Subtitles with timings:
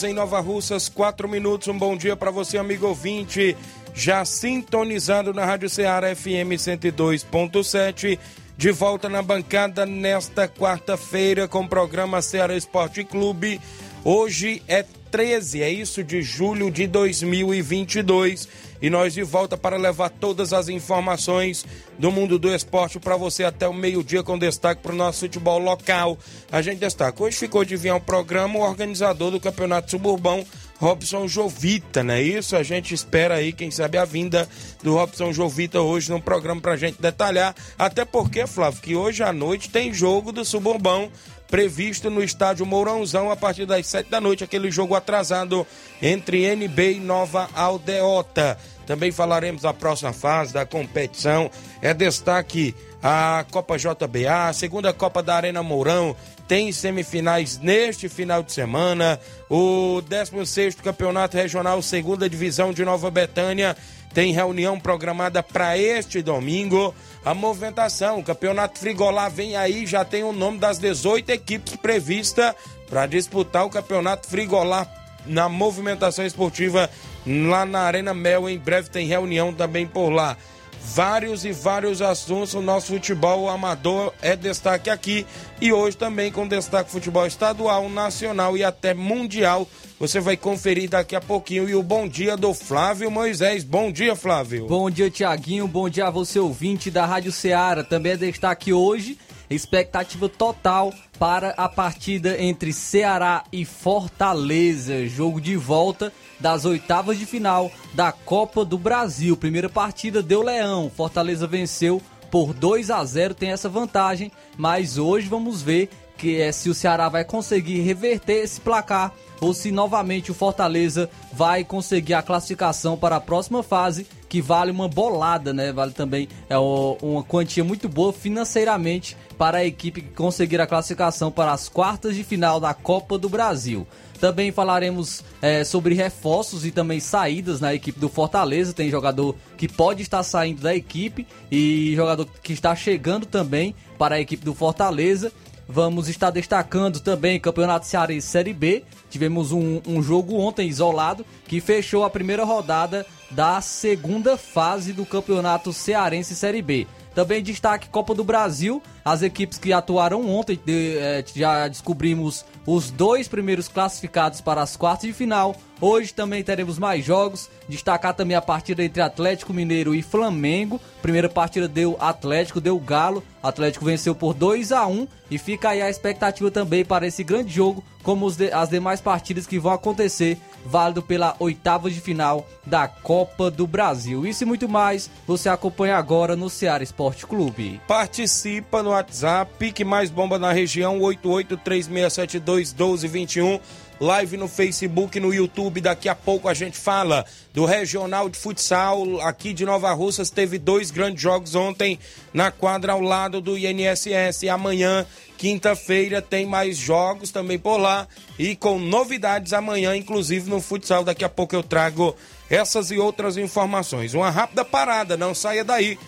[0.00, 1.68] Horas em Nova Russas, 4 minutos.
[1.68, 3.56] Um bom dia para você, amigo ouvinte,
[3.94, 8.18] já sintonizado na Rádio Ceará FM 102.7.
[8.56, 13.60] De volta na bancada nesta quarta-feira com o programa Ceará Esporte Clube.
[14.04, 18.48] Hoje é 13, é isso, de julho de 2022
[18.80, 21.64] e nós de volta para levar todas as informações
[21.98, 25.58] do mundo do esporte para você até o meio-dia com destaque para o nosso futebol
[25.58, 26.18] local.
[26.50, 27.22] A gente destaca.
[27.22, 30.44] Hoje ficou de vir ao programa o organizador do Campeonato Suburbão,
[30.78, 32.56] Robson Jovita, não é isso?
[32.56, 34.48] A gente espera aí, quem sabe, a vinda
[34.82, 37.54] do Robson Jovita hoje no programa para a gente detalhar.
[37.78, 41.10] Até porque, Flávio, que hoje à noite tem jogo do Suburbão
[41.50, 45.66] previsto no estádio Mourãozão a partir das sete da noite, aquele jogo atrasado
[46.00, 48.56] entre NB e Nova Aldeota.
[48.86, 51.50] Também falaremos da próxima fase da competição.
[51.82, 56.14] É destaque a Copa JBA, a segunda Copa da Arena Mourão,
[56.46, 59.18] tem semifinais neste final de semana.
[59.48, 63.76] O 16 Campeonato Regional, segunda divisão de Nova Betânia,
[64.12, 66.94] tem reunião programada para este domingo.
[67.24, 72.54] A movimentação, o Campeonato Frigolá vem aí, já tem o nome das 18 equipes prevista
[72.88, 74.86] para disputar o Campeonato Frigolá
[75.26, 76.90] na movimentação esportiva
[77.26, 78.48] lá na Arena Mel.
[78.48, 80.36] Em breve tem reunião também por lá.
[80.82, 82.54] Vários e vários assuntos.
[82.54, 85.26] O nosso futebol amador é destaque aqui.
[85.60, 89.68] E hoje também com destaque futebol estadual, nacional e até mundial.
[89.98, 91.68] Você vai conferir daqui a pouquinho.
[91.68, 93.62] E o bom dia do Flávio Moisés.
[93.62, 94.66] Bom dia, Flávio.
[94.66, 95.68] Bom dia, Tiaguinho.
[95.68, 97.84] Bom dia a você, ouvinte da Rádio Ceará.
[97.84, 99.18] Também é destaque hoje
[99.50, 107.26] expectativa total para a partida entre Ceará e Fortaleza, jogo de volta das oitavas de
[107.26, 109.36] final da Copa do Brasil.
[109.36, 112.00] Primeira partida deu Leão, Fortaleza venceu
[112.30, 115.90] por 2 a 0, tem essa vantagem, mas hoje vamos ver
[116.20, 119.10] que é se o Ceará vai conseguir reverter esse placar
[119.40, 124.70] ou se novamente o Fortaleza vai conseguir a classificação para a próxima fase, que vale
[124.70, 125.72] uma bolada, né?
[125.72, 131.32] Vale também é uma quantia muito boa financeiramente para a equipe que conseguir a classificação
[131.32, 133.86] para as quartas de final da Copa do Brasil.
[134.20, 138.74] Também falaremos é, sobre reforços e também saídas na equipe do Fortaleza.
[138.74, 144.16] Tem jogador que pode estar saindo da equipe e jogador que está chegando também para
[144.16, 145.32] a equipe do Fortaleza.
[145.72, 148.82] Vamos estar destacando também Campeonato Cearense Série B.
[149.08, 155.06] Tivemos um, um, jogo ontem isolado que fechou a primeira rodada da segunda fase do
[155.06, 156.88] Campeonato Cearense Série B.
[157.14, 162.90] Também destaque Copa do Brasil, as equipes que atuaram ontem, de, é, já descobrimos os
[162.90, 165.54] dois primeiros classificados para as quartas de final.
[165.80, 167.48] Hoje também teremos mais jogos.
[167.68, 170.80] Destacar também a partida entre Atlético Mineiro e Flamengo.
[171.00, 173.24] Primeira partida deu Atlético, deu Galo.
[173.42, 177.50] Atlético venceu por 2 a 1 e fica aí a expectativa também para esse grande
[177.50, 183.50] jogo, como as demais partidas que vão acontecer, válido pela oitava de final da Copa
[183.50, 184.26] do Brasil.
[184.26, 187.80] Isso e muito mais você acompanha agora no Ceará Esporte Clube.
[187.88, 193.58] Participa no WhatsApp, que mais bomba na região, 8836721221
[194.00, 195.82] live no Facebook, no YouTube.
[195.82, 200.30] Daqui a pouco a gente fala do Regional de Futsal aqui de Nova Russas.
[200.30, 201.98] Teve dois grandes jogos ontem
[202.32, 204.44] na quadra ao lado do INSS.
[204.44, 205.06] E amanhã,
[205.36, 208.08] quinta-feira, tem mais jogos também por lá
[208.38, 211.04] e com novidades amanhã, inclusive no futsal.
[211.04, 212.16] Daqui a pouco eu trago
[212.48, 214.14] essas e outras informações.
[214.14, 215.98] Uma rápida parada, não saia daí,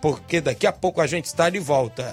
[0.00, 2.12] porque daqui a pouco a gente está de volta.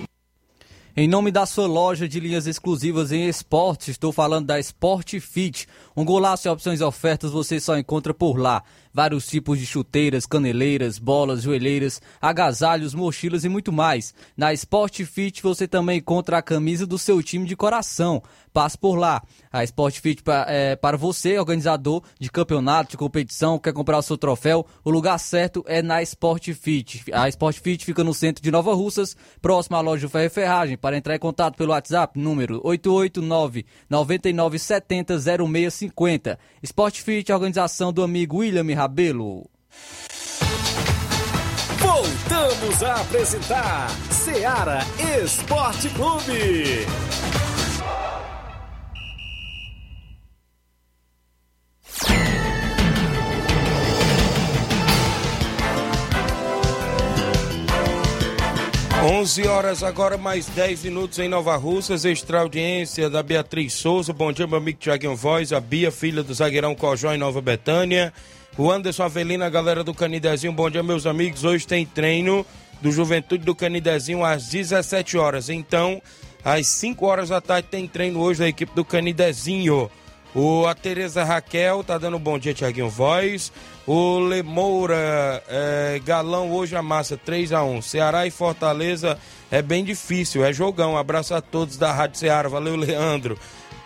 [0.93, 5.65] Em nome da sua loja de linhas exclusivas em esportes, estou falando da Sport Fit.
[5.95, 8.61] Um golaço de opções e ofertas você só encontra por lá.
[8.93, 14.13] Vários tipos de chuteiras, caneleiras, bolas, joelheiras, agasalhos, mochilas e muito mais.
[14.35, 18.21] Na Sport Fit você também encontra a camisa do seu time de coração.
[18.53, 19.21] Passe por lá.
[19.51, 24.17] A Sport Fit é para você, organizador de campeonato, de competição, quer comprar o seu
[24.17, 27.03] troféu, o lugar certo é na Sport Fit.
[27.13, 30.29] A Sport Fit fica no centro de Nova Russas, próximo à loja do Ferro e
[30.29, 30.77] Ferragem.
[30.77, 36.39] Para entrar em contato pelo WhatsApp, número 889 9970 0650.
[36.63, 39.47] Sport Fit, organização do amigo William Rabelo.
[41.77, 44.79] Voltamos a apresentar Seara
[45.23, 46.87] Esporte Clube.
[59.03, 64.11] 11 horas agora, mais 10 minutos em Nova Russas, extra audiência da Beatriz Souza.
[64.11, 68.11] Bom dia, meu amigo Tiaguinho Voz, a Bia, filha do zagueirão Cojó em Nova Betânia.
[68.61, 70.53] O Anderson Avelina, a galera do Canidezinho.
[70.53, 71.43] Bom dia, meus amigos.
[71.43, 72.45] Hoje tem treino
[72.79, 75.49] do Juventude do Canidezinho às 17 horas.
[75.49, 75.99] Então,
[76.45, 79.89] às 5 horas da tarde tem treino hoje da equipe do Canidezinho.
[80.35, 83.51] O, a Tereza Raquel tá dando um bom dia, Tiaguinho Voz.
[83.87, 89.17] O Lemoura é, Galão hoje amassa 3 a 1 Ceará e Fortaleza
[89.49, 90.95] é bem difícil, é jogão.
[90.95, 92.47] abraço a todos da Rádio Ceará.
[92.47, 93.39] Valeu, Leandro.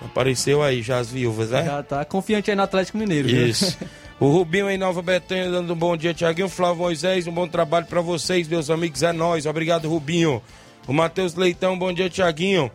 [0.04, 1.64] Apareceu aí já as viúvas, né?
[1.64, 3.30] Já tá confiante aí no Atlético Mineiro.
[3.30, 3.78] Isso.
[4.20, 6.48] o Rubinho em Nova Betânia dando um bom dia, Tiaguinho.
[6.48, 9.04] Flávio Moisés, um bom trabalho para vocês, meus amigos.
[9.04, 9.46] É nós.
[9.46, 10.42] Obrigado, Rubinho.
[10.88, 12.72] O Matheus Leitão, bom dia, Tiaguinho.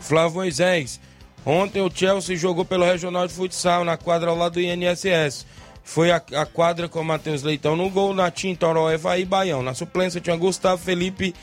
[0.00, 1.00] Flávio Moisés.
[1.44, 5.44] Ontem o Chelsea jogou pelo Regional de Futsal na quadra ao lado do INSS.
[5.82, 9.62] Foi a, a quadra com o Matheus Leitão no gol, na Tim Toró, Evaí Baião.
[9.62, 11.34] Na suplência tinha Gustavo Felipe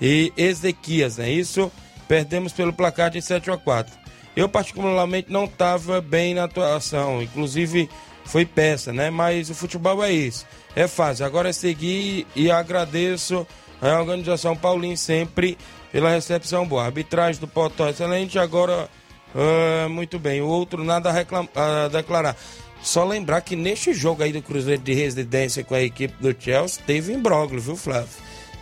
[0.00, 1.28] e Ezequias, né?
[1.30, 1.70] Isso,
[2.06, 3.92] perdemos pelo placar de 7 a 4.
[4.36, 7.90] Eu particularmente não estava bem na atuação, inclusive
[8.28, 9.10] foi peça, né?
[9.10, 10.46] Mas o futebol é isso,
[10.76, 11.24] é fácil.
[11.24, 13.46] Agora é seguir e agradeço
[13.80, 15.56] a organização Paulinho sempre
[15.90, 16.84] pela recepção boa.
[16.84, 18.88] Arbitragem do Potó excelente, agora
[19.34, 20.42] uh, muito bem.
[20.42, 22.36] O outro nada a, a declarar.
[22.82, 26.82] Só lembrar que neste jogo aí do Cruzeiro de Residência com a equipe do Chelsea,
[26.86, 28.10] teve imbróglio, viu, Flávio?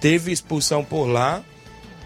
[0.01, 1.43] Teve expulsão por lá.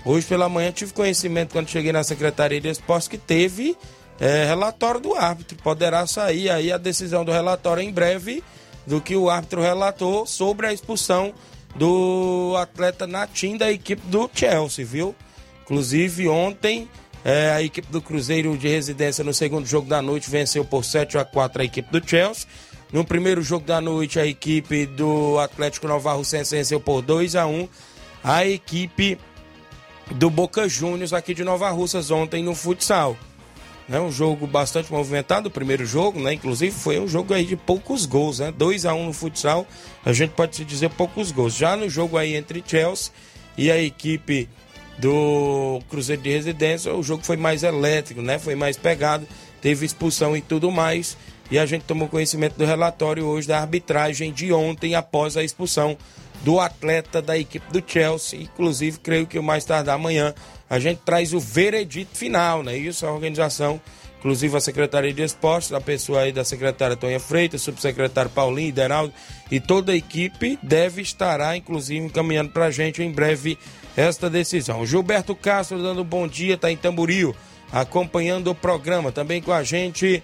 [0.04, 3.76] Hoje pela manhã tive conhecimento quando cheguei na Secretaria de Esportes que teve
[4.20, 5.56] é, relatório do árbitro.
[5.62, 8.44] Poderá sair aí a decisão do relatório em breve
[8.86, 11.32] do que o árbitro relatou sobre a expulsão
[11.74, 15.14] do atleta Natim da equipe do Chelsea, viu?
[15.62, 16.88] Inclusive ontem
[17.24, 21.18] é, a equipe do Cruzeiro de Residência no segundo jogo da noite venceu por 7
[21.18, 22.46] a 4 a equipe do Chelsea.
[22.92, 27.46] No primeiro jogo da noite, a equipe do Atlético Nova Russense venceu por 2 a
[27.46, 27.68] 1
[28.24, 29.16] a equipe
[30.10, 33.16] do Boca Juniors aqui de Nova Russas ontem no futsal.
[33.92, 36.34] É um jogo bastante movimentado, o primeiro jogo, né?
[36.34, 38.52] Inclusive foi um jogo aí de poucos gols, né?
[38.56, 39.66] 2 a 1 no futsal,
[40.04, 41.56] a gente pode se dizer poucos gols.
[41.56, 43.12] Já no jogo aí entre Chelsea
[43.58, 44.48] e a equipe
[44.96, 48.38] do Cruzeiro de Residência, o jogo foi mais elétrico, né?
[48.38, 49.26] Foi mais pegado,
[49.60, 51.16] teve expulsão e tudo mais.
[51.50, 55.98] E a gente tomou conhecimento do relatório hoje da arbitragem de ontem após a expulsão
[56.42, 58.40] do atleta da equipe do Chelsea.
[58.40, 60.32] Inclusive, creio que o mais tardar amanhã
[60.70, 62.76] a gente traz o veredito final, né?
[62.76, 63.80] Isso, a organização,
[64.20, 69.12] inclusive a Secretaria de Esportes, a pessoa aí da secretária Tonha Freitas, subsecretário Paulinho, Hideraldo
[69.50, 73.58] e toda a equipe deve estará, inclusive, encaminhando para a gente em breve
[73.96, 74.86] esta decisão.
[74.86, 77.34] Gilberto Castro dando bom dia, está em Tamboril,
[77.72, 79.10] acompanhando o programa.
[79.10, 80.22] Também com a gente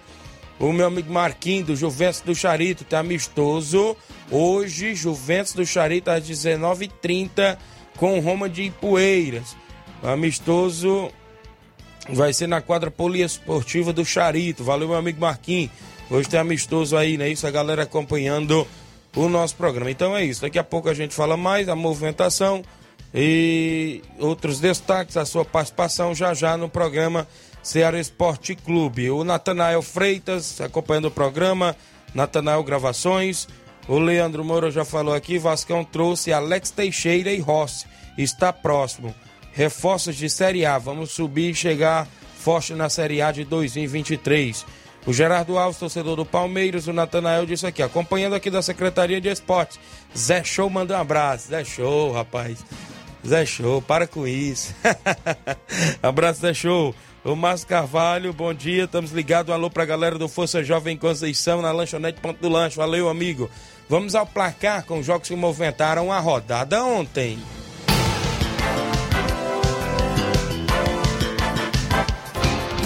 [0.59, 3.97] o meu amigo Marquinhos, do Juventus do Charito, tá amistoso.
[4.31, 7.57] Hoje, Juventus do Charito, às 19h30,
[7.97, 9.55] com Roma de Ipueiras.
[10.03, 11.11] Amistoso
[12.09, 14.63] vai ser na quadra poliesportiva do Charito.
[14.63, 15.71] Valeu, meu amigo Marquinhos.
[16.09, 17.29] Hoje tem amistoso aí, né?
[17.29, 18.65] Isso, a galera acompanhando
[19.15, 19.91] o nosso programa.
[19.91, 20.41] Então é isso.
[20.41, 22.63] Daqui a pouco a gente fala mais da movimentação
[23.13, 27.27] e outros destaques, a sua participação já já no programa
[27.63, 29.09] Ceará Esporte Clube.
[29.09, 31.75] O Natanael Freitas acompanhando o programa,
[32.13, 33.47] Natanael Gravações.
[33.87, 37.85] O Leandro Moura já falou aqui, Vascão trouxe Alex Teixeira e Rossi.
[38.17, 39.13] está próximo.
[39.57, 44.63] Reforços de Série A, vamos subir e chegar forte na Série A de 2023.
[45.03, 49.29] O Gerardo Alves, torcedor do Palmeiras, o Natanael disse aqui, acompanhando aqui da Secretaria de
[49.29, 49.79] Esportes.
[50.15, 51.47] Zé Show manda um abraço.
[51.47, 52.63] Zé Show, rapaz.
[53.27, 54.75] Zé Show, para com isso.
[56.03, 56.93] abraço, Zé Show.
[57.25, 59.51] O Márcio Carvalho, bom dia, estamos ligados.
[59.51, 62.77] Alô pra galera do Força Jovem Conceição na lanchonete Ponto do Lanche.
[62.77, 63.49] Valeu, amigo.
[63.89, 67.39] Vamos ao placar com os jogos que movimentaram a rodada ontem.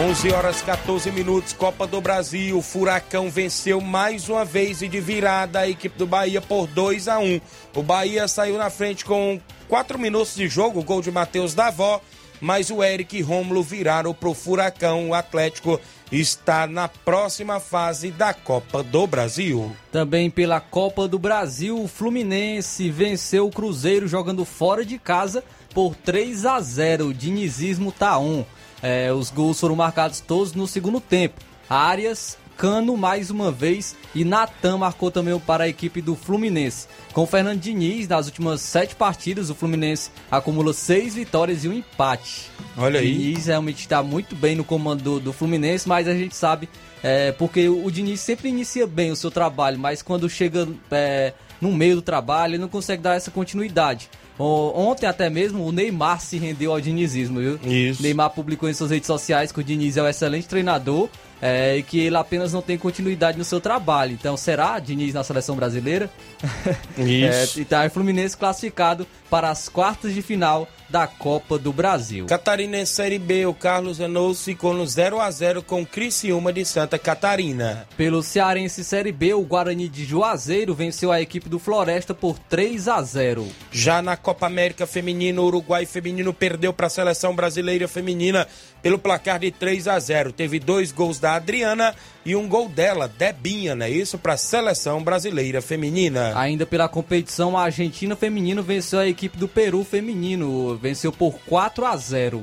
[0.00, 2.56] 11 horas 14 minutos, Copa do Brasil.
[2.56, 7.06] O Furacão venceu mais uma vez e de virada a equipe do Bahia por 2
[7.06, 7.38] a 1.
[7.76, 9.38] O Bahia saiu na frente com
[9.68, 12.00] 4 minutos de jogo, gol de Matheus Davó,
[12.40, 15.10] mas o Eric e Rômulo viraram pro Furacão.
[15.10, 15.78] O Atlético
[16.10, 19.70] está na próxima fase da Copa do Brasil.
[19.92, 25.94] Também pela Copa do Brasil, o Fluminense venceu o Cruzeiro jogando fora de casa por
[25.94, 27.08] 3 a 0.
[27.08, 28.46] O dinizismo tá on.
[28.82, 31.40] É, os gols foram marcados todos no segundo tempo.
[31.68, 36.88] Arias, Cano mais uma vez e Natan marcou também para a equipe do Fluminense.
[37.14, 42.50] Com Fernando Diniz, nas últimas sete partidas, o Fluminense acumula seis vitórias e um empate.
[42.76, 43.14] Olha aí.
[43.14, 46.68] Diniz realmente está muito bem no comando do, do Fluminense, mas a gente sabe,
[47.02, 51.32] é, porque o, o Diniz sempre inicia bem o seu trabalho, mas quando chega é,
[51.62, 54.10] no meio do trabalho, ele não consegue dar essa continuidade.
[54.44, 57.58] Ontem até mesmo o Neymar se rendeu ao dinizismo, viu?
[57.64, 58.02] Isso.
[58.02, 61.08] Neymar publicou em suas redes sociais que o Diniz é um excelente treinador
[61.40, 64.12] é, e que ele apenas não tem continuidade no seu trabalho.
[64.12, 66.10] Então, será Diniz na seleção brasileira?
[66.98, 67.58] Isso.
[67.58, 72.26] É, então, é Fluminense classificado para as quartas de final da Copa do Brasil.
[72.26, 76.98] Catarinense Série B, o Carlos Anos ficou no 0 a 0 com Criciúma de Santa
[76.98, 77.86] Catarina.
[77.96, 82.88] Pelo Cearense Série B, o Guarani de Juazeiro venceu a equipe do Floresta por 3
[82.88, 83.46] a 0.
[83.70, 88.48] Já na Copa América Feminina, o Uruguai Feminino perdeu para a seleção brasileira feminina
[88.82, 90.32] pelo placar de 3 a 0.
[90.32, 91.94] Teve dois gols da Adriana
[92.24, 93.88] e um gol dela, Debinha, né?
[93.88, 96.38] Isso para a seleção brasileira feminina.
[96.38, 101.86] Ainda pela competição, a Argentina Feminino venceu a equipe do Peru Feminino, venceu por 4
[101.86, 102.42] a 0.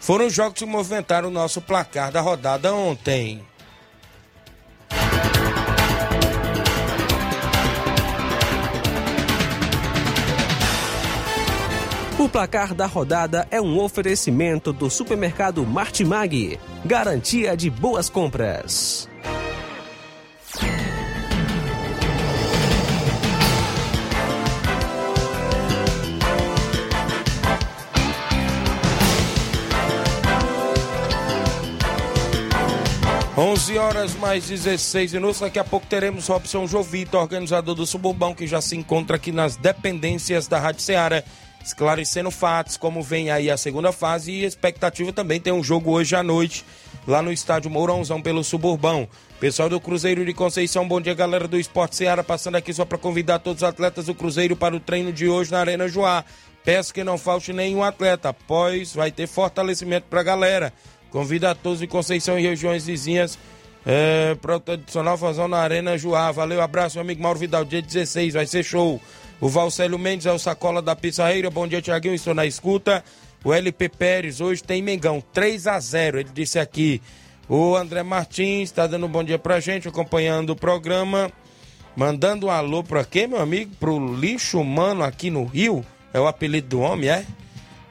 [0.00, 3.42] Foram os jogos que movimentaram o nosso placar da rodada ontem.
[12.34, 16.58] Placar da rodada é um oferecimento do supermercado Martimag.
[16.84, 19.08] Garantia de boas compras.
[33.36, 35.40] Onze horas mais 16 minutos.
[35.40, 39.56] Daqui a pouco teremos Robson Jovito, organizador do Suburbão, que já se encontra aqui nas
[39.56, 41.22] dependências da Rádio Ceará,
[41.64, 46.14] esclarecendo fatos, como vem aí a segunda fase e expectativa também tem um jogo hoje
[46.14, 46.64] à noite
[47.06, 49.08] lá no estádio Mourãozão pelo Suburbão.
[49.40, 52.98] Pessoal do Cruzeiro de Conceição, bom dia galera do Esporte Ceará, passando aqui só para
[52.98, 56.24] convidar todos os atletas do Cruzeiro para o treino de hoje na Arena Joá.
[56.62, 60.72] Peço que não falte nenhum atleta, pois vai ter fortalecimento para a galera.
[61.10, 63.38] Convido a todos de Conceição e regiões vizinhas
[63.86, 66.32] é, para o tradicional fazão na Arena Joá.
[66.32, 67.64] Valeu, abraço, meu amigo Mauro Vidal.
[67.64, 69.00] Dia 16 vai ser show.
[69.40, 71.50] O Valcélio Mendes é o sacola da Pizzarreira.
[71.50, 72.14] Bom dia, Tiaguinho.
[72.14, 73.04] Estou na escuta.
[73.44, 77.02] O LP Pérez, hoje tem Mengão 3 a 0 Ele disse aqui.
[77.46, 81.30] O André Martins está dando um bom dia pra gente, acompanhando o programa.
[81.94, 83.70] Mandando um alô pra quê, meu amigo?
[83.78, 85.84] Pro lixo humano aqui no Rio.
[86.12, 87.26] É o apelido do homem, é?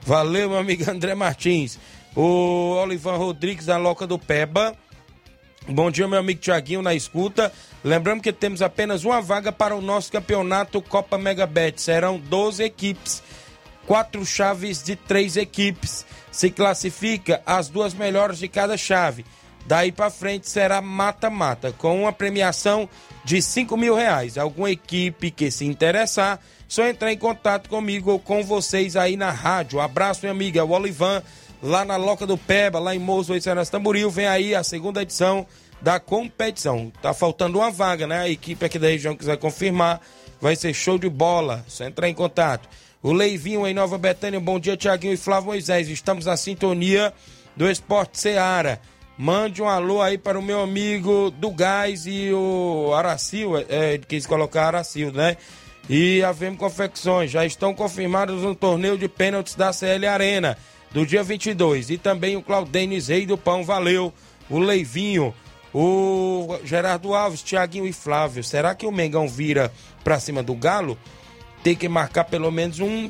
[0.01, 1.77] Valeu, meu amigo André Martins.
[2.15, 4.75] O Olivan Rodrigues da Loca do Peba.
[5.67, 7.49] Bom dia, meu amigo Tiaguinho, na escuta.
[7.85, 11.81] Lembrando que temos apenas uma vaga para o nosso campeonato Copa Mega Bet.
[11.81, 13.23] Serão 12 equipes,
[13.87, 16.05] quatro chaves de três equipes.
[16.29, 19.25] Se classifica as duas melhores de cada chave.
[19.65, 22.89] Daí para frente será mata-mata, com uma premiação
[23.23, 24.37] de 5 mil reais.
[24.37, 29.31] Alguma equipe que se interessar, só entrar em contato comigo ou com vocês aí na
[29.31, 29.79] rádio.
[29.79, 31.23] Abraço, minha amiga, é o Olivan,
[31.63, 34.11] lá na Loca do Peba, lá em Moço, Cenas Tamboril.
[34.11, 35.47] Vem aí a segunda edição
[35.81, 36.91] da competição.
[37.01, 38.19] Tá faltando uma vaga, né?
[38.19, 40.01] A equipe aqui da região quiser confirmar,
[40.41, 41.63] vai ser show de bola.
[41.67, 42.67] Só entrar em contato.
[43.01, 45.87] O Leivinho em Nova Betânia, bom dia, Tiaguinho e Flávio Moisés.
[45.87, 47.13] Estamos na sintonia
[47.55, 48.81] do Esporte Seara.
[49.17, 53.97] Mande um alô aí para o meu amigo do Gás e o Aracil, é, é,
[53.99, 55.37] quis colocar Aracil, né?
[55.87, 60.57] E a VM Confecções já estão confirmados no torneio de pênaltis da CL Arena
[60.93, 61.89] do dia 22.
[61.89, 64.13] E também o Claudenis Rei do Pão, valeu.
[64.49, 65.33] O Leivinho,
[65.73, 68.43] o Gerardo Alves, Tiaguinho e Flávio.
[68.43, 69.73] Será que o Mengão vira
[70.03, 70.97] pra cima do Galo?
[71.63, 73.09] Tem que marcar pelo menos um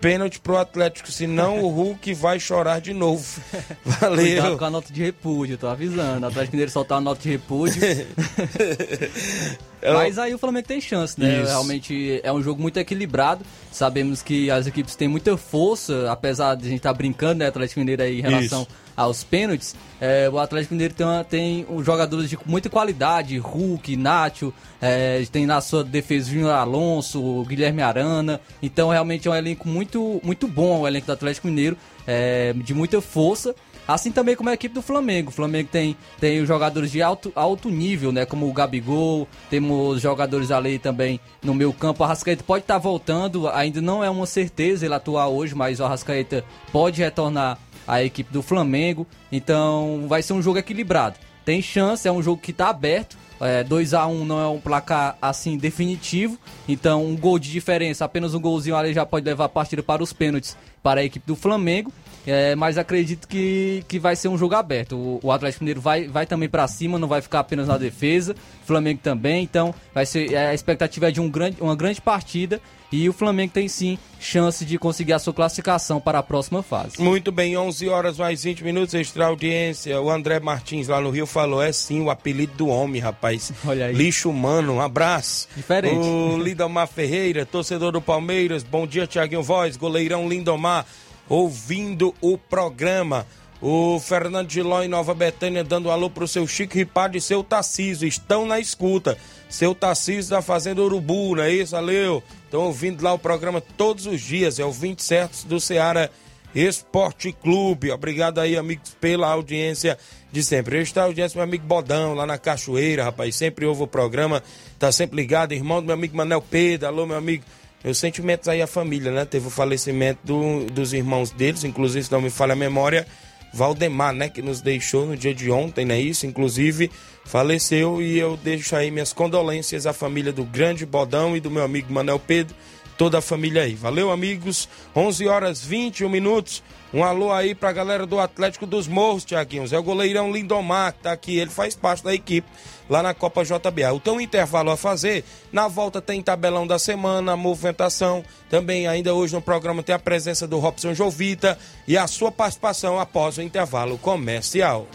[0.00, 3.24] pênalti pro Atlético, senão o Hulk vai chorar de novo.
[3.84, 4.16] Valeu.
[4.16, 6.24] Cuidado com a nota de repúdio, tô avisando.
[6.24, 7.80] O Atlético Mineiro soltar a nota de repúdio.
[9.82, 11.40] Mas aí o Flamengo tem chance, né?
[11.40, 11.46] Isso.
[11.46, 13.44] Realmente é um jogo muito equilibrado.
[13.70, 17.80] Sabemos que as equipes têm muita força, apesar de a gente estar brincando, né, Atlético
[17.80, 18.87] Mineiro aí em relação Isso.
[18.98, 19.76] Aos pênaltis.
[20.00, 25.46] É, o Atlético Mineiro tem, tem um jogadores de muita qualidade, Hulk, Nacho, é, tem
[25.46, 28.40] na sua defesa Júnior Alonso, Guilherme Arana.
[28.60, 31.76] Então realmente é um elenco muito, muito bom, o elenco do Atlético Mineiro,
[32.06, 33.54] é, de muita força.
[33.88, 35.30] Assim também como a equipe do Flamengo.
[35.30, 38.26] O Flamengo tem, tem jogadores de alto, alto nível, né?
[38.26, 42.02] Como o Gabigol, temos jogadores ali também no meio campo.
[42.02, 45.86] O Arrascaeta pode estar voltando, ainda não é uma certeza ele atuar hoje, mas o
[45.86, 49.06] Arrascaeta pode retornar à equipe do Flamengo.
[49.32, 51.16] Então vai ser um jogo equilibrado.
[51.42, 53.16] Tem chance, é um jogo que está aberto.
[53.40, 56.36] É, 2 a 1 não é um placar assim definitivo,
[56.68, 60.02] então um gol de diferença, apenas um golzinho ali já pode levar a partida para
[60.02, 61.92] os pênaltis para a equipe do Flamengo.
[62.26, 64.96] É, mas acredito que, que vai ser um jogo aberto.
[64.96, 68.34] O, o Atlético Mineiro vai, vai também para cima, não vai ficar apenas na defesa.
[68.62, 72.60] O Flamengo também, então vai ser a expectativa é de um grande, uma grande partida
[72.90, 77.00] e o Flamengo tem sim chance de conseguir a sua classificação para a próxima fase.
[77.00, 80.00] Muito bem, 11 horas mais 20 minutos, extra audiência.
[80.00, 83.52] O André Martins lá no Rio falou: é sim o apelido do homem, rapaz.
[83.66, 83.94] Olha aí.
[83.94, 85.48] Lixo humano, um abraço.
[85.54, 85.96] Diferente.
[85.96, 88.62] O Lindomar Ferreira, torcedor do Palmeiras.
[88.62, 90.86] Bom dia, Tiaguinho Voz, goleirão Lindomar,
[91.28, 93.26] ouvindo o programa.
[93.60, 97.42] O Fernando Giló em Nova Betânia dando um alô pro seu Chico Ripado e seu
[97.42, 98.06] Tarcísio.
[98.06, 99.18] Estão na escuta.
[99.48, 101.72] Seu Tarcísio da Fazenda Urubu, não é isso?
[101.72, 102.22] Valeu.
[102.44, 104.58] Estão ouvindo lá o programa todos os dias.
[104.58, 106.08] É o 20 certos do Ceará
[106.54, 107.90] Esporte Clube.
[107.90, 109.98] Obrigado aí, amigos, pela audiência
[110.30, 110.80] de sempre.
[110.80, 113.34] Está a audiência do meu amigo Bodão, lá na Cachoeira, rapaz.
[113.36, 114.42] Sempre ouve o programa,
[114.78, 115.52] tá sempre ligado.
[115.52, 116.88] Irmão do meu amigo Manel Pedro.
[116.88, 117.44] Alô, meu amigo.
[117.84, 119.24] Meus sentimentos aí à família, né?
[119.24, 123.06] Teve o falecimento do- dos irmãos deles, inclusive, se não me falha a memória,
[123.54, 124.28] Valdemar, né?
[124.28, 126.26] Que nos deixou no dia de ontem, não é isso?
[126.26, 126.90] Inclusive,
[127.24, 131.62] faleceu e eu deixo aí minhas condolências à família do grande Bodão e do meu
[131.62, 132.54] amigo Manel Pedro,
[132.96, 133.74] toda a família aí.
[133.74, 134.68] Valeu, amigos.
[134.94, 136.62] 11 horas 21 minutos.
[136.92, 139.72] Um alô aí pra galera do Atlético dos Morros, Tiaguinhos.
[139.72, 141.36] É o goleirão Lindomar que tá aqui.
[141.36, 142.48] Ele faz parte da equipe
[142.88, 143.94] lá na Copa JBA.
[143.94, 145.24] Então, o intervalo a fazer.
[145.52, 148.24] Na volta tem tabelão da semana, movimentação.
[148.48, 152.98] Também, ainda hoje no programa, tem a presença do Robson Jovita e a sua participação
[152.98, 154.86] após o intervalo comercial.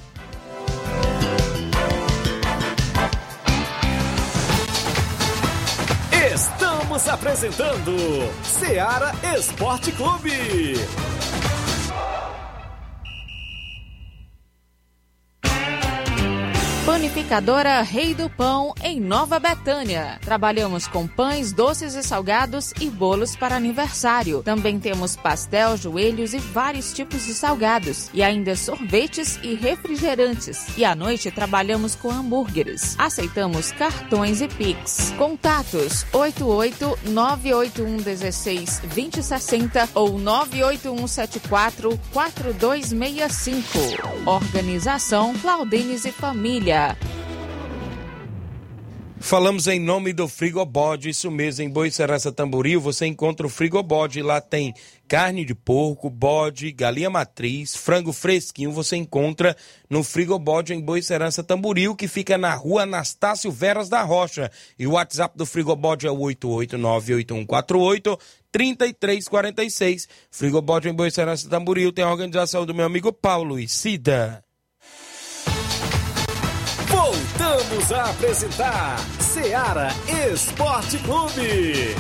[6.34, 7.96] Estamos apresentando
[8.44, 10.34] Seara Esporte Clube.
[17.34, 20.20] Panificadora Rei do Pão, em Nova Betânia.
[20.22, 24.44] Trabalhamos com pães, doces e salgados e bolos para aniversário.
[24.44, 28.12] Também temos pastel, joelhos e vários tipos de salgados.
[28.14, 30.78] E ainda sorvetes e refrigerantes.
[30.78, 32.96] E à noite trabalhamos com hambúrgueres.
[33.00, 35.12] Aceitamos cartões e Pix.
[35.18, 43.80] Contatos 88 981 16 2060 ou 981 74 4265.
[44.28, 46.96] Organização Claudines e Família.
[49.26, 54.22] Falamos em nome do Frigobode, isso mesmo, em Boi Serança Tamboril você encontra o Frigobode,
[54.22, 54.74] lá tem
[55.08, 59.56] carne de porco, bode, galinha matriz, frango fresquinho, você encontra
[59.90, 64.86] no Frigobode em Boi Serança Tamboril, que fica na rua Anastácio Veras da Rocha, e
[64.86, 68.20] o WhatsApp do Frigobode é o 8898148
[68.52, 74.43] 3346, Frigobode em Boi Serança Tamboril, tem a organização do meu amigo Paulo e Cida.
[77.04, 79.90] Voltamos a apresentar Seara
[80.32, 81.94] Esporte Clube.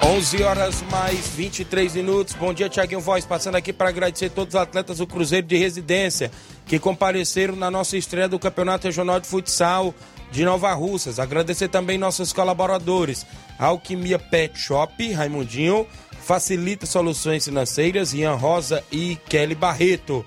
[0.00, 2.34] Onze horas mais 23 minutos.
[2.34, 3.26] Bom dia, Tiaguinho Voz.
[3.26, 6.30] Passando aqui para agradecer todos os atletas do Cruzeiro de Residência
[6.66, 9.92] que compareceram na nossa estreia do Campeonato Regional de Futsal
[10.32, 11.20] de Nova Russas.
[11.20, 13.26] Agradecer também nossos colaboradores.
[13.58, 15.86] Alquimia Pet Shop, Raimundinho,
[16.24, 20.24] Facilita Soluções Financeiras, Ian Rosa e Kelly Barreto.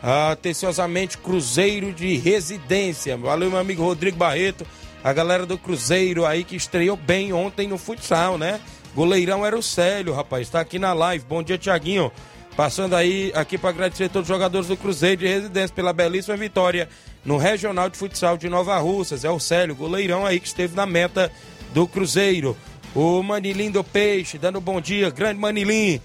[0.00, 3.16] Atenciosamente, Cruzeiro de Residência.
[3.16, 4.64] Valeu, meu amigo Rodrigo Barreto.
[5.02, 8.60] a galera do Cruzeiro aí que estreou bem ontem no futsal, né?
[8.94, 11.24] Goleirão era o Célio, rapaz, tá aqui na live.
[11.28, 12.10] Bom dia, Tiaguinho.
[12.56, 16.36] Passando aí aqui para agradecer a todos os jogadores do Cruzeiro de residência pela belíssima
[16.36, 16.88] vitória
[17.24, 19.24] no Regional de Futsal de Nova Russas.
[19.24, 21.30] É o Célio, goleirão aí que esteve na meta
[21.72, 22.56] do Cruzeiro.
[22.94, 25.10] O Manilim do Peixe, dando bom dia.
[25.10, 26.00] Grande Manilim.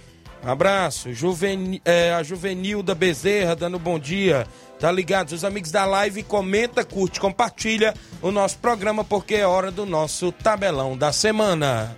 [0.45, 1.13] Abraço.
[1.13, 4.45] Juven, é, a Bezerra, dando bom dia.
[4.79, 5.31] Tá ligado?
[5.31, 10.31] Os amigos da live, comenta, curte, compartilha o nosso programa, porque é hora do nosso
[10.31, 11.95] tabelão da semana.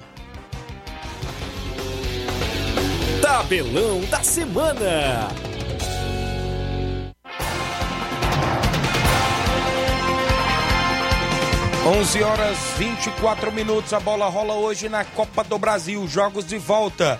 [3.22, 5.45] Tabelão da semana.
[11.88, 17.20] Onze horas 24 minutos, a bola rola hoje na Copa do Brasil, jogos de volta.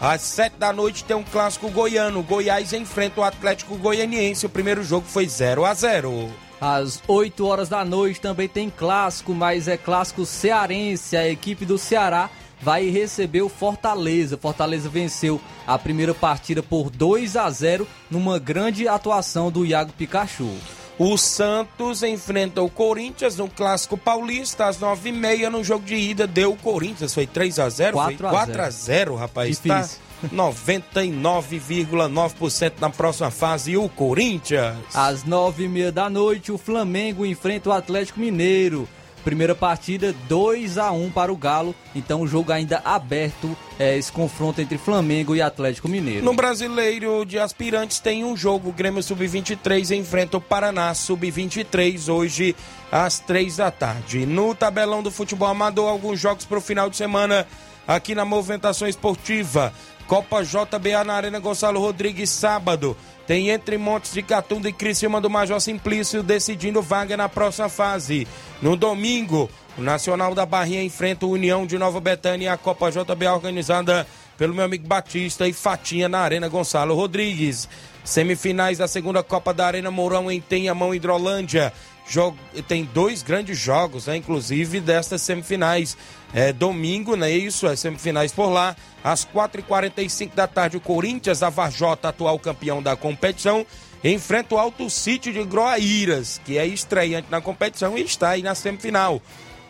[0.00, 2.22] Às sete da noite tem um clássico goiano.
[2.22, 4.46] Goiás enfrenta o Atlético Goianiense.
[4.46, 9.34] O primeiro jogo foi 0 a 0 Às 8 horas da noite também tem clássico,
[9.34, 11.14] mas é clássico cearense.
[11.14, 14.38] A equipe do Ceará vai receber o Fortaleza.
[14.38, 20.54] Fortaleza venceu a primeira partida por 2 a 0 numa grande atuação do Iago Pikachu.
[20.98, 25.94] O Santos enfrenta o Corinthians no Clássico Paulista às nove e meia no jogo de
[25.94, 26.26] ida.
[26.26, 29.60] Deu o Corinthians, foi 3 a 0 4 Foi a 4 a 0 rapaz.
[29.60, 29.98] Difícil.
[30.22, 33.72] Tá 99,9% na próxima fase.
[33.72, 34.78] E o Corinthians?
[34.94, 38.88] Às nove e meia da noite, o Flamengo enfrenta o Atlético Mineiro.
[39.26, 44.12] Primeira partida 2 a 1 para o Galo, então o jogo ainda aberto, é, esse
[44.12, 46.24] confronto entre Flamengo e Atlético Mineiro.
[46.24, 48.68] No brasileiro de aspirantes tem um jogo.
[48.68, 52.54] O Grêmio Sub-23 enfrenta o Paraná Sub-23 hoje
[52.92, 54.24] às três da tarde.
[54.24, 57.48] No tabelão do futebol amador, alguns jogos para o final de semana
[57.84, 59.72] aqui na movimentação esportiva.
[60.06, 62.96] Copa JBA na Arena Gonçalo Rodrigues, sábado.
[63.26, 68.26] Tem entre Montes de Catunda e Criciúma do Major Simplício decidindo vaga na próxima fase.
[68.62, 72.90] No domingo, o Nacional da Barrinha enfrenta o União de Nova Betânia e a Copa
[72.90, 74.06] JBA organizada
[74.38, 77.68] pelo meu amigo Batista e Fatinha na Arena Gonçalo Rodrigues.
[78.04, 81.72] Semifinais da segunda Copa da Arena Mourão em Tenhamão, Hidrolândia.
[82.08, 82.38] Jogo,
[82.68, 85.96] tem dois grandes jogos, né, inclusive destas semifinais.
[86.32, 87.66] É domingo, não é isso?
[87.66, 88.76] As semifinais por lá.
[89.02, 93.66] Às 4h45 da tarde, o Corinthians, da Varjota, atual campeão da competição,
[94.04, 98.54] enfrenta o Alto City de Groaíras, que é estreante na competição e está aí na
[98.54, 99.20] semifinal.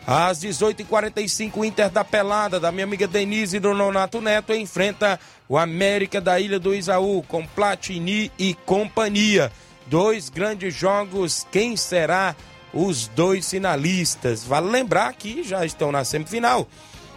[0.05, 5.19] Às 18h45, o Inter da Pelada, da minha amiga Denise e do Nonato Neto, enfrenta
[5.49, 9.51] o América da Ilha do Isaú, com Platini e companhia.
[9.89, 12.35] Dois grandes jogos, quem será
[12.73, 14.43] os dois finalistas?
[14.43, 16.67] Vale lembrar que já estão na semifinal.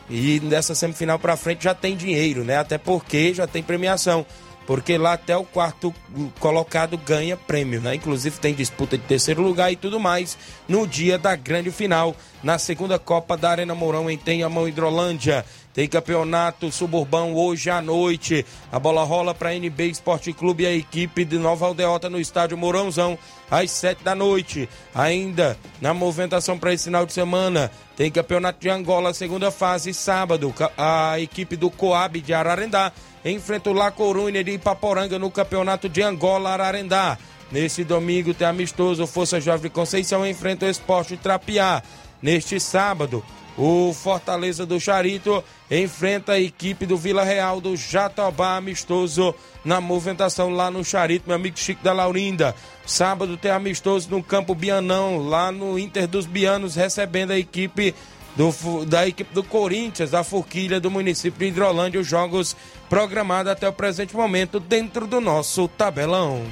[0.08, 2.58] E nessa semifinal para frente já tem dinheiro, né?
[2.58, 4.24] Até porque já tem premiação.
[4.66, 5.92] Porque lá até o quarto
[6.38, 7.96] colocado ganha prêmio, né?
[7.96, 12.56] Inclusive tem disputa de terceiro lugar e tudo mais no dia da grande final, na
[12.56, 15.44] segunda Copa da Arena Mourão em Tenhamão, Hidrolândia.
[15.80, 18.44] Tem campeonato suburbão hoje à noite.
[18.70, 22.20] A bola rola para a NB Esporte Clube e a equipe de Nova Aldeota no
[22.20, 23.18] estádio Mourãozão
[23.50, 24.68] às sete da noite.
[24.94, 30.52] Ainda na movimentação para esse final de semana, tem campeonato de Angola, segunda fase, sábado.
[30.76, 32.92] A equipe do Coab de Ararendá
[33.24, 37.16] enfrenta o La Corunha de Ipaporanga no campeonato de Angola, Ararendá.
[37.50, 41.82] Nesse domingo tem amistoso, Força Jovem Conceição enfrenta o Esporte Trapiá.
[42.20, 43.24] Neste sábado,
[43.60, 50.48] o Fortaleza do Charito enfrenta a equipe do Vila Real do Jatobá amistoso na movimentação
[50.48, 52.54] lá no Charito, meu amigo Chico da Laurinda.
[52.86, 57.94] Sábado tem amistoso no Campo Bianão, lá no Inter dos Bianos, recebendo a equipe
[58.34, 62.56] do, da equipe do Corinthians, da Forquilha do município de Hidrolândia, os jogos
[62.88, 66.46] programados até o presente momento dentro do nosso tabelão.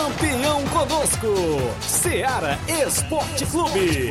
[0.00, 1.26] Campeão conosco.
[1.82, 4.10] Seara Esporte Clube.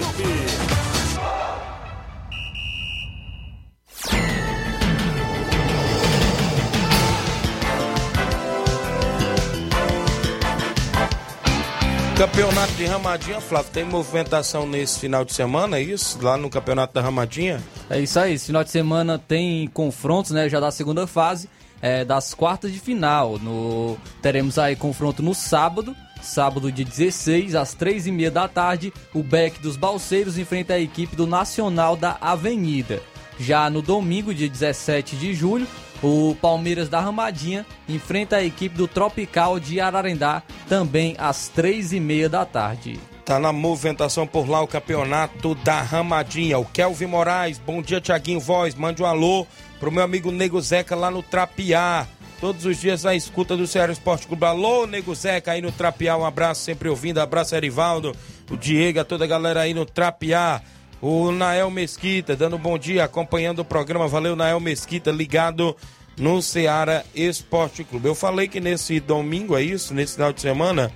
[12.16, 16.20] Campeonato de Ramadinha, Flávio, tem movimentação nesse final de semana, é isso?
[16.22, 17.64] Lá no Campeonato da Ramadinha?
[17.90, 21.50] É isso aí, esse final de semana tem confrontos, né, já da segunda fase,
[21.82, 23.38] é, das quartas de final.
[23.40, 28.94] No, teremos aí confronto no sábado, sábado de 16, às 3 e meia da tarde,
[29.14, 33.02] o Beck dos Balseiros enfrenta a equipe do Nacional da Avenida.
[33.40, 35.68] Já no domingo, dia 17 de julho,
[36.04, 42.00] o Palmeiras da Ramadinha enfrenta a equipe do Tropical de Ararendá, também às três e
[42.00, 43.00] meia da tarde.
[43.30, 46.58] Tá na movimentação por lá o campeonato da Ramadinha.
[46.58, 48.74] O Kelvin Moraes, bom dia, Tiaguinho Voz.
[48.74, 49.46] Mande um alô
[49.80, 52.08] pro meu amigo Nego Zeca lá no Trapiá.
[52.42, 54.44] Todos os dias na escuta do Ceará Esporte Clube.
[54.46, 56.18] Alô, Nego Zeca aí no Trapiá.
[56.18, 57.20] Um abraço, sempre ouvindo.
[57.20, 58.16] Abraço, Erivaldo,
[58.50, 60.64] o Diego, a toda a galera aí no Trapiá.
[61.00, 64.08] O Nael Mesquita, dando um bom dia, acompanhando o programa.
[64.08, 65.78] Valeu, Nael Mesquita, ligado
[66.18, 68.08] no Ceará Esporte Clube.
[68.08, 70.92] Eu falei que nesse domingo, é isso, nesse final de semana,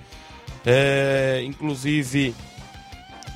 [0.64, 2.34] é, inclusive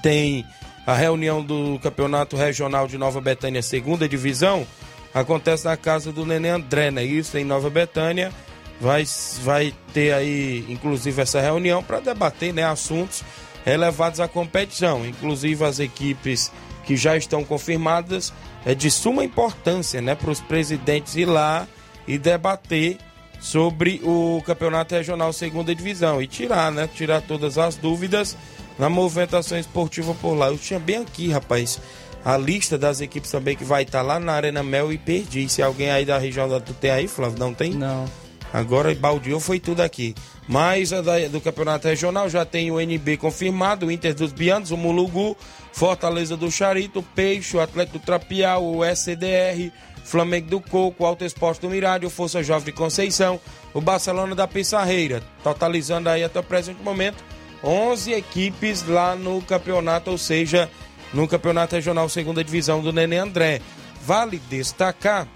[0.02, 0.44] tem
[0.86, 4.66] a reunião do Campeonato Regional de Nova Betânia, segunda divisão,
[5.12, 7.04] acontece na casa do Nenê André, né?
[7.04, 8.32] Isso em Nova Betânia.
[8.80, 9.04] Vai,
[9.42, 13.24] vai ter aí, inclusive, essa reunião para debater né, assuntos
[13.64, 16.52] relevados à competição, inclusive as equipes
[16.84, 18.32] que já estão confirmadas.
[18.64, 21.66] É de suma importância né, para os presidentes ir lá
[22.06, 22.98] e debater
[23.40, 26.88] sobre o Campeonato Regional Segunda Divisão e tirar, né?
[26.92, 28.36] Tirar todas as dúvidas
[28.78, 30.48] na movimentação esportiva por lá.
[30.48, 31.80] Eu tinha bem aqui, rapaz,
[32.24, 35.48] a lista das equipes também que vai estar lá na Arena Mel e perdi.
[35.48, 37.72] Se alguém aí da região da tu tem aí, Flávio, não tem?
[37.72, 38.06] Não.
[38.52, 40.14] Agora baldeou foi tudo aqui.
[40.46, 44.70] Mas a da, do Campeonato Regional já tem o NB confirmado, o Inter dos Bianos,
[44.70, 45.36] o Mulugu,
[45.72, 49.70] Fortaleza do Charito, o Peixe, o Atlético do Trapial, o SDR,
[50.08, 53.38] Flamengo do Coco, Alto Esporte do Mirádio, o Força Jovem de Conceição,
[53.74, 57.22] o Barcelona da Pissarreira, totalizando aí até o presente momento
[57.62, 60.70] 11 equipes lá no campeonato, ou seja,
[61.12, 63.60] no Campeonato Regional Segunda Divisão do Nenê André.
[64.06, 65.28] Vale destacar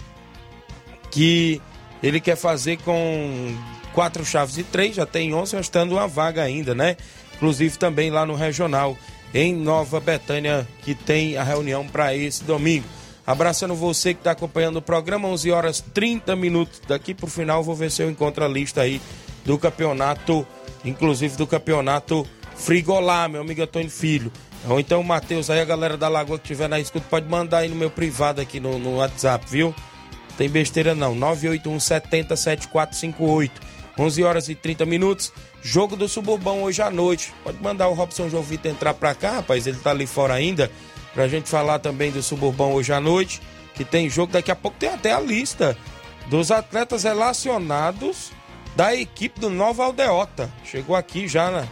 [1.11, 1.61] que
[2.03, 3.55] ele quer fazer com
[3.93, 6.97] quatro chaves e três, já tem 11, restando uma vaga ainda, né?
[7.35, 8.97] Inclusive também lá no Regional,
[9.35, 12.87] em Nova Betânia, que tem a reunião para esse domingo.
[13.27, 16.81] Abraçando você que está acompanhando o programa, 11 horas 30 minutos.
[16.87, 19.01] Daqui para o final, vou ver se eu encontro a lista aí
[19.45, 20.47] do campeonato,
[20.85, 24.33] inclusive do campeonato Frigolá, meu amigo Antônio Filho.
[24.69, 27.69] Ou então Matheus aí, a galera da Lagoa que estiver na escuta, pode mandar aí
[27.69, 29.75] no meu privado aqui no, no WhatsApp, viu?
[30.37, 31.15] Tem besteira não.
[31.15, 33.61] 981 70 7458.
[33.99, 35.33] 11 horas e 30 minutos.
[35.61, 37.33] Jogo do Suburbão hoje à noite.
[37.45, 39.67] Pode mandar o Robson Jovito entrar pra cá, rapaz.
[39.67, 40.71] Ele tá ali fora ainda.
[41.15, 43.41] Pra gente falar também do Suburbão hoje à noite.
[43.75, 44.33] Que tem jogo.
[44.33, 45.77] Daqui a pouco tem até a lista
[46.27, 48.31] dos atletas relacionados
[48.77, 50.51] da equipe do Nova Aldeota.
[50.65, 51.69] Chegou aqui já, né?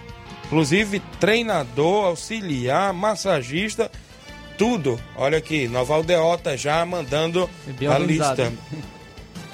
[0.46, 3.90] Inclusive treinador, auxiliar, massagista,
[4.58, 5.00] tudo.
[5.16, 8.52] Olha aqui, Nova Aldeota já mandando a organizado, lista.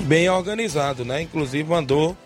[0.00, 1.22] Bem organizado, né?
[1.22, 2.16] Inclusive mandou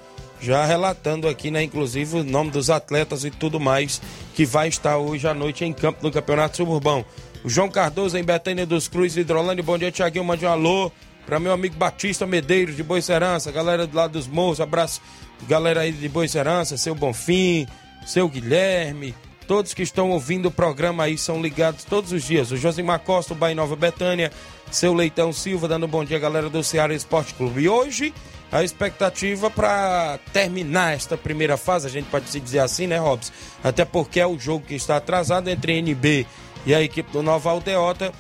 [0.40, 1.62] já relatando aqui, né?
[1.62, 4.01] Inclusive o nome dos atletas e tudo mais
[4.35, 7.05] que vai estar hoje à noite em campo no Campeonato Suburbão.
[7.42, 9.64] O João Cardoso em Betânia dos Cruz, Hidrolândia.
[9.64, 10.24] Bom dia, Tiaguinho.
[10.24, 10.92] Mande um alô
[11.24, 14.61] para meu amigo Batista Medeiros de Boicerança, galera do lado dos morros.
[14.61, 15.00] Abraço,
[15.48, 17.66] galera aí de Boicerança, seu Bonfim,
[18.07, 19.14] seu Guilherme.
[19.46, 22.53] Todos que estão ouvindo o programa aí são ligados todos os dias.
[22.53, 24.31] O Josimar Costa, o Bahia Nova Betânia,
[24.70, 27.62] seu Leitão Silva, dando um bom dia, galera do Ceará Esporte Clube.
[27.62, 28.12] E hoje,
[28.53, 33.33] a expectativa para terminar esta primeira fase, a gente pode se dizer assim, né, Robson?
[33.64, 36.26] Até porque é o jogo que está atrasado entre NB
[36.66, 38.12] e a equipe do Nova Aldeota.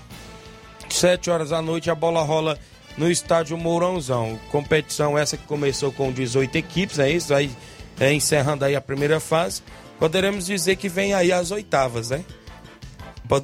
[0.88, 2.58] Sete horas da noite a bola rola
[2.96, 4.38] no estádio Mourãozão.
[4.50, 7.32] Competição essa que começou com 18 equipes, é isso?
[7.32, 7.50] Aí
[7.98, 9.62] é, encerrando aí a primeira fase.
[9.98, 12.24] Poderemos dizer que vem aí as oitavas, né?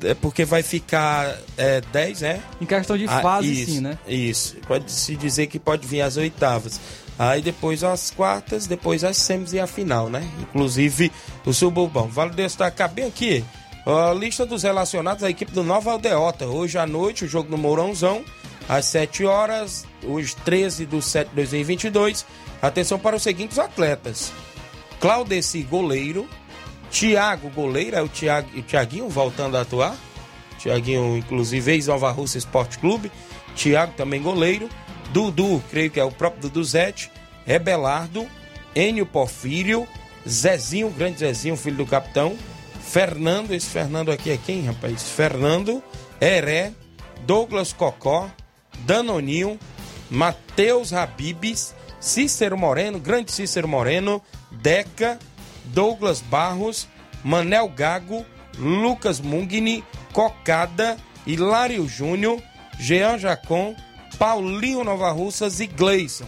[0.02, 2.42] É porque vai ficar é, 10, né?
[2.60, 3.96] Em questão de Ah, fase, isso, sim, né?
[4.08, 4.56] Isso.
[4.66, 6.80] Pode se dizer que pode vir as oitavas.
[7.16, 10.28] Aí depois as quartas, depois as semis e a final, né?
[10.40, 11.12] Inclusive
[11.44, 12.08] o suburbão.
[12.08, 13.44] Vale destacar bem aqui
[13.86, 16.46] a lista dos relacionados à equipe do Nova Aldeota.
[16.46, 18.24] Hoje à noite, o jogo no Mourãozão,
[18.68, 22.26] às 7 horas, hoje 13 de 7 de 2022.
[22.60, 24.32] Atenção para os seguintes atletas:
[24.98, 26.28] Claudeci, goleiro.
[26.90, 27.96] Tiago, goleiro.
[27.96, 29.96] É o, Thiago, o Tiaguinho voltando a atuar.
[30.58, 33.12] Tiaguinho, inclusive, ex-Nova Russa Esporte Clube.
[33.54, 34.68] Tiago, também goleiro.
[35.10, 37.08] Dudu, creio que é o próprio Dudu Zete.
[37.44, 38.26] Rebelardo.
[38.74, 39.86] Enio Porfírio.
[40.28, 42.36] Zezinho, grande Zezinho, filho do capitão.
[42.86, 45.02] Fernando, esse Fernando aqui é quem, rapaz?
[45.02, 45.82] Fernando.
[46.20, 46.72] Heré.
[47.26, 48.30] Douglas Cocó.
[48.80, 49.58] Danoninho.
[50.10, 51.74] Matheus Habibes.
[52.00, 54.22] Cícero Moreno, grande Cícero Moreno.
[54.50, 55.18] Deca.
[55.66, 56.88] Douglas Barros,
[57.24, 58.24] Manel Gago,
[58.58, 60.96] Lucas Mungni, Cocada,
[61.26, 62.40] Hilário Júnior,
[62.78, 63.74] Jean Jacon,
[64.18, 66.26] Paulinho Nova Russas e Gleison.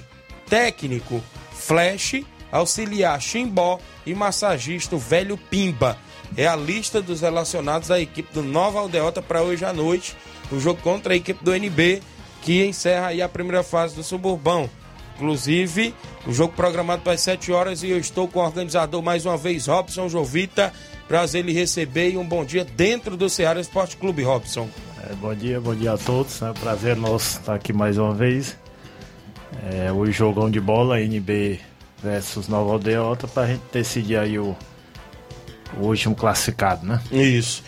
[0.48, 5.96] Técnico, Flash, auxiliar Chimbó e massagista Velho Pimba.
[6.38, 10.16] É a lista dos relacionados à equipe do Nova Aldeota para hoje à noite.
[10.52, 12.00] O jogo contra a equipe do NB,
[12.42, 14.70] que encerra aí a primeira fase do Suburbão.
[15.16, 15.92] inclusive,
[16.24, 19.36] o jogo programado para as 7 horas e eu estou com o organizador mais uma
[19.36, 20.72] vez, Robson Jovita.
[21.08, 24.68] Prazer lhe receber e um bom dia dentro do Ceará Esporte Clube, Robson.
[25.02, 26.40] É, bom dia, bom dia a todos.
[26.40, 28.56] É um prazer nosso estar aqui mais uma vez.
[29.72, 31.58] É, o jogão de bola, NB
[32.00, 34.56] versus Nova Aldeota, para a gente decidir aí o,
[35.76, 37.00] o último classificado, né?
[37.10, 37.62] Isso.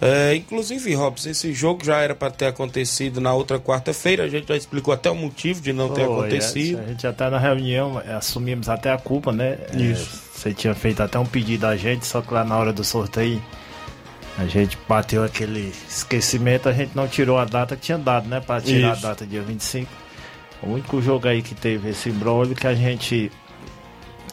[0.00, 4.24] É, inclusive, Robson, esse jogo já era para ter acontecido na outra quarta-feira.
[4.24, 6.78] A gente já explicou até o motivo de não ter acontecido.
[6.78, 9.58] É, a gente até na reunião é, assumimos até a culpa, né?
[9.72, 10.22] É, Isso.
[10.34, 13.42] você tinha feito até um pedido a gente, só que lá na hora do sorteio
[14.36, 18.38] a gente bateu aquele esquecimento, a gente não tirou a data que tinha dado, né?
[18.38, 19.06] Para tirar Isso.
[19.06, 19.90] a data dia 25.
[20.62, 23.30] O único jogo aí que teve esse embrólio que a gente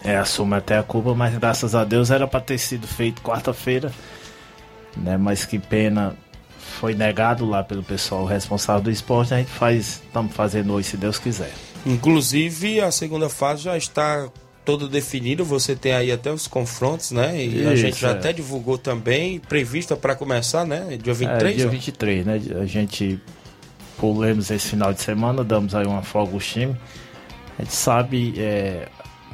[0.04, 3.92] é, assume até a culpa, mas graças a Deus era para ter sido feito quarta-feira,
[4.98, 5.18] né?
[5.18, 6.16] Mas que pena
[6.80, 9.34] foi negado lá pelo pessoal responsável do esporte.
[9.34, 11.52] A gente faz, estamos fazendo hoje, se Deus quiser.
[11.86, 14.28] Inclusive, a segunda fase já está
[14.66, 15.44] toda definida.
[15.44, 17.46] Você tem aí até os confrontos, né?
[17.46, 18.12] E a Isso, gente já é.
[18.14, 20.98] até divulgou também, prevista para começar, né?
[21.02, 21.54] Dia 23.
[21.54, 21.70] É, dia ó.
[21.70, 22.42] 23, né?
[22.62, 23.20] A gente
[23.98, 26.76] pulemos esse final de semana, damos aí uma folga aos times.
[27.58, 28.88] A gente sabe, é,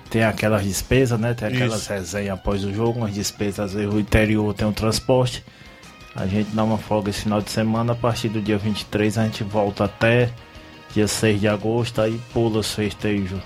[0.10, 1.34] tem aquelas despesas, né?
[1.34, 1.94] Tem aquelas Isso.
[1.94, 5.44] resenhas após o jogo, umas despesas, às vezes o interior tem um transporte.
[6.16, 9.26] A gente dá uma folga esse final de semana, a partir do dia 23 a
[9.26, 10.32] gente volta até
[10.94, 13.40] dia 6 de agosto, aí pula os festejos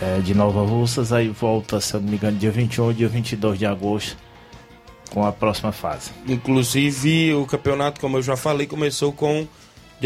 [0.00, 3.08] é, de Nova Russas, aí volta, se eu não me engano, dia 21 ou dia
[3.08, 4.16] 22 de agosto
[5.10, 6.10] com a próxima fase.
[6.26, 9.46] Inclusive, o campeonato, como eu já falei, começou com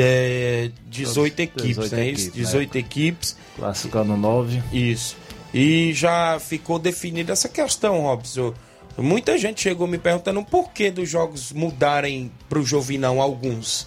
[0.03, 2.09] é, 18 equipes, 18 né?
[2.09, 3.37] Equipes, 18 equipes.
[3.57, 4.63] Classificando 9.
[4.73, 5.17] Isso.
[5.53, 8.53] E já ficou definida essa questão, Robson.
[8.99, 13.87] Muita gente chegou me perguntando por que dos jogos mudarem para o Jovinão alguns.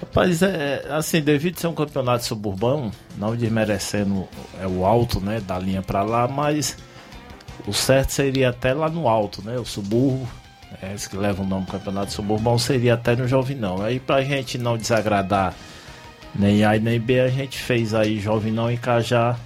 [0.00, 4.26] Rapaz, é, assim, devido ser um campeonato suburbano, não desmerecendo
[4.60, 6.76] é, o alto, né, da linha pra lá, mas
[7.66, 10.28] o certo seria até lá no alto, né, o subúrbio,
[10.94, 13.82] esse que leva o nome campeonato suburbano, seria até no Jovinão.
[13.82, 15.54] Aí pra gente não desagradar
[16.34, 19.36] nem A e nem B, a gente fez aí Jovinão e Cajá,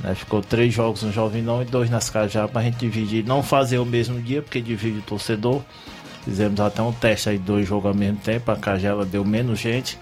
[0.00, 3.78] né, ficou três jogos no Jovinão e dois nas Cajá pra gente dividir, não fazer
[3.78, 5.62] o mesmo dia, porque divide o torcedor.
[6.24, 8.50] Fizemos até um teste aí, dois jogos ao mesmo tempo.
[8.50, 9.98] A Cagela deu menos gente.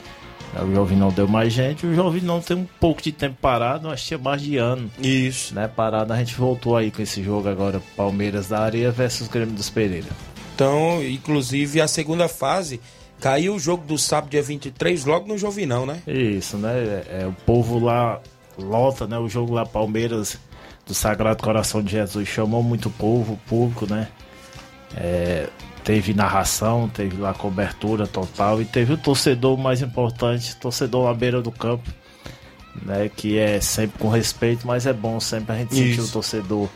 [0.60, 1.86] O Jovinão deu mais gente.
[1.86, 4.90] O Jovinão tem um pouco de tempo parado, acho que tinha mais de ano.
[4.98, 5.54] Isso.
[5.54, 9.54] Né, parado, a gente voltou aí com esse jogo agora, Palmeiras da Areia versus Grêmio
[9.54, 10.08] dos Pereira.
[10.58, 12.80] Então, inclusive, a segunda fase
[13.20, 16.02] caiu o jogo do sábado, dia 23, logo no Jovinão, né?
[16.04, 16.72] Isso, né?
[16.72, 18.20] É, é, o povo lá
[18.58, 19.16] lota, né?
[19.16, 20.36] O jogo lá, Palmeiras
[20.84, 24.08] do Sagrado Coração de Jesus, chamou muito povo, o público, né?
[24.96, 25.48] É,
[25.84, 31.40] teve narração, teve lá cobertura total e teve o torcedor mais importante, torcedor à beira
[31.40, 31.88] do campo,
[32.82, 33.08] né?
[33.14, 36.08] Que é sempre com respeito, mas é bom sempre a gente sentir Isso.
[36.08, 36.68] o torcedor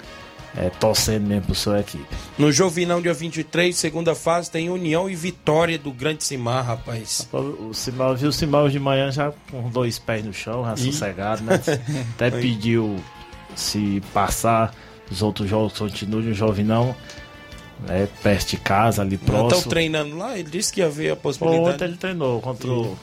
[0.56, 2.04] é, torcendo mesmo por sua equipe.
[2.38, 7.28] No Jovinão, dia 23, segunda fase, tem União e Vitória do Grande Simar, rapaz.
[7.32, 10.92] O Simal viu o Simal de manhã já com dois pés no chão, já Ih.
[10.92, 11.60] sossegado, né?
[12.14, 12.96] Até pediu
[13.54, 14.74] se passar
[15.10, 16.94] os outros jogos continuem o Jovinão,
[17.86, 18.08] né?
[18.22, 19.70] Perto de casa, ali Estão próximo.
[19.70, 21.74] treinando lá, ele disse que ia ver a possibilidade.
[21.74, 22.96] Ontem ele treinou contra o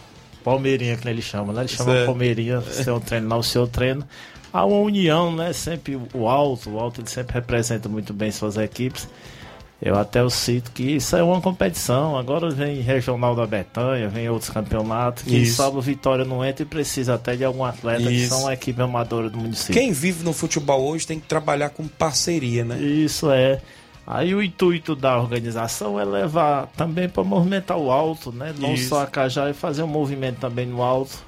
[0.44, 1.62] Palmeirinha, que ele chama, né?
[1.62, 2.06] Ele chama Certo.
[2.08, 4.08] Palmeirinha, seu treino lá, o seu treino.
[4.52, 5.54] Há uma união, né?
[5.54, 9.08] Sempre o alto, o alto ele sempre representa muito bem suas equipes.
[9.82, 12.18] Eu até eu cito que isso é uma competição.
[12.18, 15.24] Agora vem regional da Betanha, vem outros campeonatos.
[15.24, 15.56] Quem Isso.
[15.56, 18.36] sabe o Vitória não entra e precisa até de algum atleta que Isso.
[18.36, 19.74] são a equipe amadora do município.
[19.74, 22.78] Quem vive no futebol hoje tem que trabalhar com parceria, né?
[22.78, 23.62] Isso é.
[24.06, 28.54] Aí o intuito da organização é levar também para movimentar o alto, né?
[28.58, 28.90] Não Isso.
[28.90, 31.24] só a Cajá e fazer um movimento também no alto.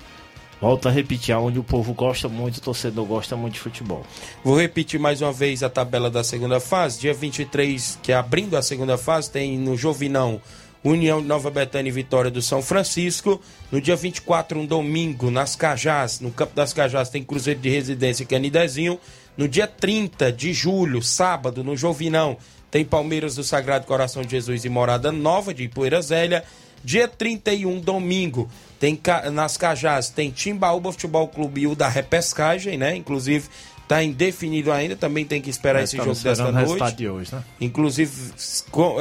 [0.62, 4.06] Volto a repetir, onde o povo gosta muito, o torcedor gosta muito de futebol.
[4.44, 7.00] Vou repetir mais uma vez a tabela da segunda fase.
[7.00, 10.40] Dia 23, que é abrindo a segunda fase, tem no Jovinão
[10.84, 13.42] União Nova Betânia e Vitória do São Francisco.
[13.72, 18.24] No dia 24, um domingo, nas Cajás, no Campo das Cajás, tem Cruzeiro de Residência
[18.24, 19.00] e Canidezinho.
[19.36, 22.38] No dia 30 de julho, sábado, no Jovinão,
[22.70, 26.44] tem Palmeiras do Sagrado Coração de Jesus e Morada Nova de Ipoeira Zélia.
[26.84, 29.00] Dia 31, domingo, tem
[29.32, 32.96] nas Cajás, tem Timbaúba Futebol Clube e o da repescagem, né?
[32.96, 33.48] Inclusive,
[33.88, 36.96] tá indefinido ainda, também tem que esperar esse jogo desta noite.
[36.96, 37.44] de hoje, né?
[37.60, 38.34] Inclusive,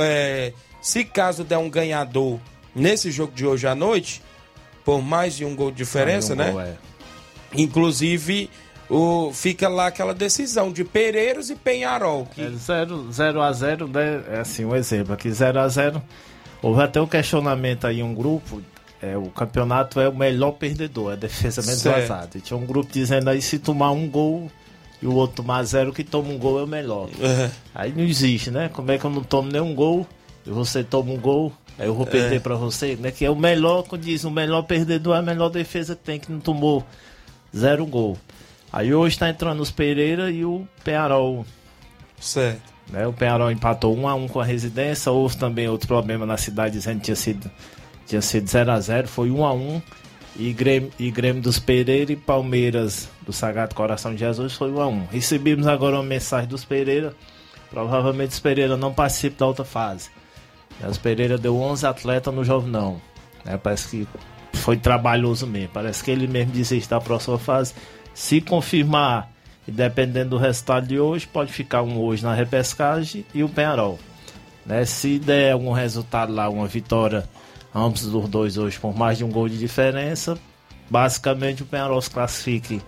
[0.01, 0.53] é,
[0.83, 2.39] se caso der um ganhador
[2.75, 4.23] nesse jogo de hoje à noite,
[4.85, 6.51] por mais de um gol de diferença, um né?
[6.51, 6.75] gol, é.
[7.57, 8.51] Inclusive,
[8.89, 12.27] o, fica lá aquela decisão de Pereiros e Penharol.
[12.27, 14.23] Que, É 0 0 a 0 né?
[14.29, 16.03] É assim, um exemplo aqui, 0 a 0
[16.63, 18.63] Houve até um questionamento aí em um grupo
[19.03, 22.39] é, o campeonato é o melhor perdedor, é a defesa menos vazada.
[22.39, 24.51] Tinha um grupo dizendo aí se tomar um gol
[25.01, 27.09] e o outro tomar zero, que toma um gol é o melhor.
[27.19, 27.51] É.
[27.75, 28.69] Aí não existe, né?
[28.69, 30.07] Como é que eu não tomo nenhum gol
[30.47, 33.11] e você toma um gol, aí eu vou perder pra você, né?
[33.11, 36.21] Que é o melhor, quando diz o melhor perdedor é a melhor defesa que tem,
[36.21, 36.85] que não tomou
[37.57, 38.19] zero gol.
[38.71, 41.47] Aí hoje tá entrando os Pereira e o Penharol.
[42.21, 42.71] Certo.
[42.93, 43.07] Né?
[43.07, 46.75] O Penharol empatou 1 a 1 com a residência, houve também outro problema na cidade
[46.75, 47.51] dizendo que tinha sido
[48.07, 49.83] tinha sido 0 a 0, foi 1 a 1
[50.37, 54.81] e Grêmio, e Grêmio dos Pereira e Palmeiras do Sagrado Coração de Jesus foi 1
[54.81, 55.07] a 1.
[55.13, 57.15] Recebemos agora uma mensagem dos Pereira,
[57.71, 60.11] provavelmente os Pereira não participam da outra fase.
[60.81, 63.01] Né, Os Pereira deu 11 atletas no Jovenão.
[63.45, 63.57] Né?
[63.57, 64.09] Parece que
[64.59, 65.71] foi trabalhoso mesmo.
[65.73, 67.75] Parece que ele mesmo desiste da próxima fase.
[68.15, 69.30] Se confirmar,
[69.67, 73.99] e dependendo do resultado de hoje, pode ficar um hoje na repescagem e o Penharol.
[74.65, 74.85] Né?
[74.85, 77.29] Se der algum resultado lá, uma vitória,
[77.75, 80.39] ambos dos dois hoje, por mais de um gol de diferença,
[80.89, 82.83] basicamente o Penharol se classifique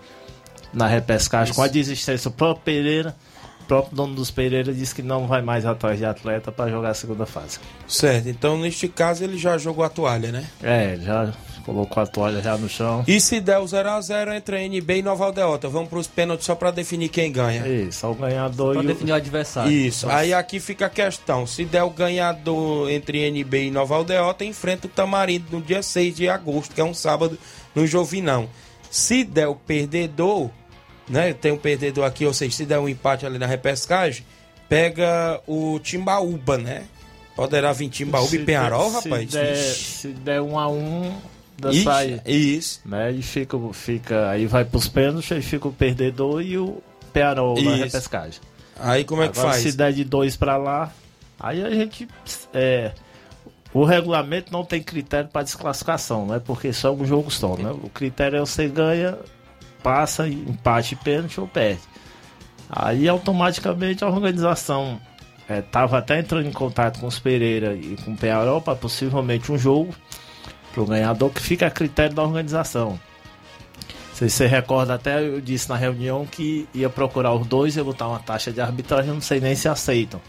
[0.73, 3.15] na repescagem com a desistência do próprio Pereira.
[3.61, 6.89] O próprio dono dos Pereira disse que não vai mais atrás de atleta para jogar
[6.89, 7.59] a segunda fase.
[7.87, 8.27] Certo.
[8.27, 10.45] Então, neste caso, ele já jogou a toalha, né?
[10.61, 11.31] É, já
[11.65, 13.03] colocou a toalha já no chão.
[13.07, 15.67] E se der o 0x0 entre NB e Nova Aldeota?
[15.69, 17.65] Vamos para os pênaltis só para definir quem ganha.
[17.67, 18.87] Isso, o ganhador Pra e o...
[18.87, 19.71] definir o adversário.
[19.71, 20.09] Isso.
[20.09, 21.47] Aí aqui fica a questão.
[21.47, 26.15] Se der o ganhador entre NB e Nova Aldeota, enfrenta o Tamarindo no dia 6
[26.15, 27.37] de agosto, que é um sábado,
[27.73, 28.47] no Jovinão.
[28.91, 30.49] Se der o perdedor,
[31.09, 31.33] né?
[31.33, 34.25] Tem um perdedor aqui, ou seja, se der um empate ali na repescagem,
[34.69, 36.83] pega o Timbaúba, né?
[37.35, 39.31] Poderá vir Timbaúba Se e Penharol, der- rapaz?
[39.31, 41.11] Se der, se der um a um,
[41.63, 42.21] da Ixi, sai.
[42.25, 42.81] Isso.
[42.85, 43.11] Né?
[43.11, 47.71] E fica, fica, aí vai pros pênaltis, aí fica o perdedor e o Penharol na
[47.71, 47.83] Isso.
[47.85, 48.41] repescagem.
[48.79, 49.63] Aí como é que Agora, faz?
[49.63, 50.91] se der de dois pra lá,
[51.39, 52.07] aí a gente.
[52.53, 52.91] É,
[53.73, 56.41] o regulamento não tem critério para desclassificação, né?
[56.43, 57.71] Porque só é um jogo só, né?
[57.71, 59.17] O critério é você ganha,
[59.81, 61.81] passa, empate, pênalti ou perde.
[62.69, 64.99] Aí automaticamente a organização
[65.49, 69.57] estava até entrando em contato com os Pereira e com o Penharol para possivelmente um
[69.57, 69.93] jogo
[70.73, 72.99] pro ganhador que fica a critério da organização.
[74.13, 78.07] Se você recorda, até eu disse na reunião que ia procurar os dois e botar
[78.07, 80.21] uma taxa de arbitragem, não sei nem se aceitam.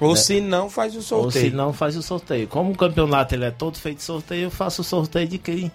[0.00, 1.50] Ou se não, faz o Ou sorteio.
[1.50, 2.48] se não, faz o sorteio.
[2.48, 5.70] Como o campeonato ele é todo feito de sorteio, eu faço o sorteio de quem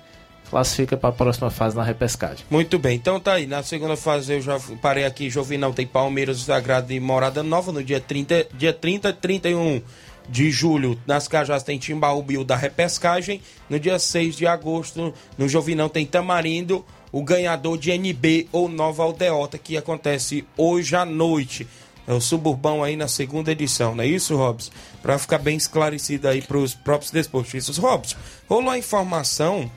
[0.49, 2.45] classifica para a próxima fase na repescagem.
[2.49, 3.45] Muito bem, então tá aí.
[3.45, 7.83] Na segunda fase eu já parei aqui, Jovinão tem Palmeiras, Sagrado e Morada Nova no
[7.83, 9.81] dia 30, dia 30 e 31
[10.29, 10.99] de julho.
[11.05, 13.41] Nas Cajás tem Timbaúba e o da repescagem.
[13.69, 19.03] No dia 6 de agosto, no Jovinão tem Tamarindo, o ganhador de NB ou Nova
[19.03, 21.67] Aldeota, que acontece hoje à noite.
[22.07, 24.71] É o Suburbão aí na segunda edição, não é isso, Robson?
[25.01, 27.77] Para ficar bem esclarecido aí para os próprios desportistas.
[27.77, 28.15] Robson,
[28.47, 29.69] rolou a informação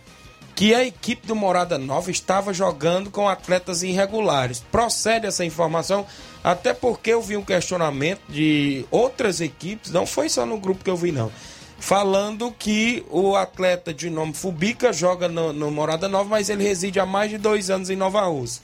[0.54, 4.62] que a equipe do Morada Nova estava jogando com atletas irregulares.
[4.70, 6.06] Procede essa informação,
[6.42, 10.90] até porque eu vi um questionamento de outras equipes, não foi só no grupo que
[10.90, 11.30] eu vi, não.
[11.78, 17.00] Falando que o atleta de nome Fubica joga no, no Morada Nova, mas ele reside
[17.00, 18.62] há mais de dois anos em Nova Rússia.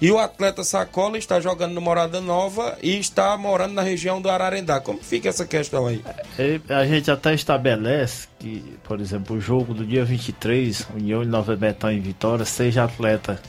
[0.00, 4.28] E o atleta Sacola está jogando no Morada Nova e está morando na região do
[4.28, 4.80] Ararendá.
[4.80, 6.04] Como fica essa questão aí?
[6.38, 11.26] E A gente até estabelece que, por exemplo, o jogo do dia 23, União e
[11.26, 13.40] Nova Betânia em Vitória, seja atleta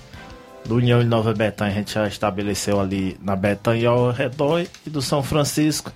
[0.65, 4.65] do União e Nova Betânia, a gente já estabeleceu ali na Betânia e ao redor,
[4.85, 5.91] e do São Francisco,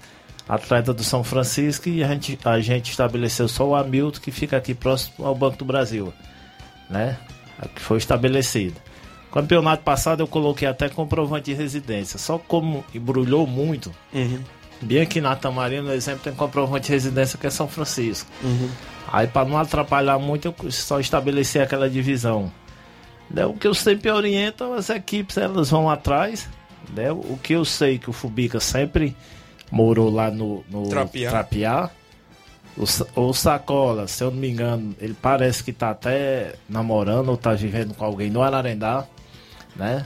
[0.48, 4.58] atleta do São Francisco, e a gente, a gente estabeleceu só o Hamilton, que fica
[4.58, 6.14] aqui próximo ao Banco do Brasil,
[6.90, 7.18] né?
[7.62, 8.76] É Que foi estabelecido.
[9.32, 13.92] Campeonato passado eu coloquei até comprovante de residência, só como embrulhou muito,
[14.82, 18.32] Bem aqui na Tamarina, no exemplo, tem comprovante de residência que é São Francisco.
[19.12, 22.52] Aí, para não atrapalhar muito, eu só estabeleci aquela divisão.
[23.30, 26.50] Né, O que eu sempre oriento, as equipes elas vão atrás.
[26.96, 27.12] Né?
[27.12, 29.16] O que eu sei que o Fubica sempre
[29.72, 31.30] morou lá no, no Trapiá.
[31.30, 31.90] Trapiá.
[32.78, 37.38] O, o Sacola, se eu não me engano, ele parece que tá até namorando ou
[37.38, 39.06] tá vivendo com alguém no Ararendá,
[39.76, 40.06] né?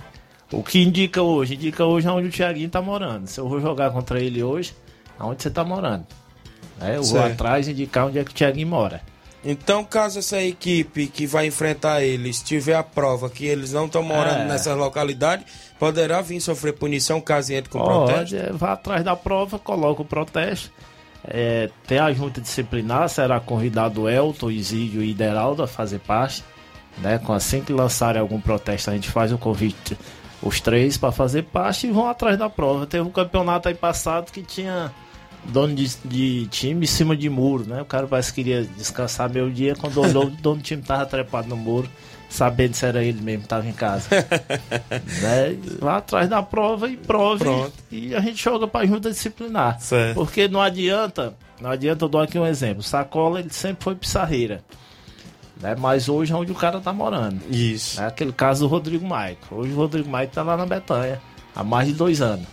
[0.51, 1.55] O que indica hoje?
[1.55, 3.27] Indica hoje onde o Thiaguinho tá morando.
[3.27, 4.73] Se eu vou jogar contra ele hoje,
[5.19, 6.05] aonde você tá morando?
[6.79, 6.97] Né?
[6.97, 7.33] Eu vou Certo.
[7.33, 9.01] atrás indicar onde é que o Thiaguinho mora.
[9.45, 14.01] Então, caso essa equipe que vai enfrentar eles tiver a prova que eles não estão
[14.01, 14.45] morando É.
[14.45, 15.45] nessa localidade,
[15.77, 18.35] poderá vir sofrer punição caso entre com protesto?
[18.35, 20.71] Pode, é, vá atrás da prova, coloca o protesto.
[21.25, 26.43] É, tem a junta disciplinar, será convidado Elton, Isídio e Ideraldo a fazer parte.
[26.99, 27.19] Né?
[27.29, 29.97] Assim que lançarem algum protesto, a gente faz o convite,
[30.41, 32.85] os três, para fazer parte e vão atrás da prova.
[32.85, 34.91] Teve um campeonato aí passado que tinha
[35.45, 37.81] dono de, de time em cima de muro, né?
[37.81, 41.05] O cara parece que queria descansar meio dia, quando olhou, o dono do time tava
[41.05, 41.89] trepado no muro,
[42.29, 44.09] sabendo se era ele mesmo, tava em casa.
[45.21, 45.57] né?
[45.81, 47.73] Lá atrás da prova e prova Pronto.
[47.91, 49.79] e, e a gente joga pra junta disciplinar.
[49.79, 50.15] Certo.
[50.15, 52.81] Porque não adianta, não adianta, eu dou aqui um exemplo.
[52.81, 54.63] Sacola, ele sempre foi pissarreira.
[55.61, 55.75] Né?
[55.77, 57.41] Mas hoje é onde o cara tá morando.
[57.49, 58.01] Isso.
[58.01, 59.55] É aquele caso do Rodrigo Maico.
[59.55, 61.21] Hoje o Rodrigo Maico tá lá na Betanha,
[61.55, 62.45] há mais de dois anos.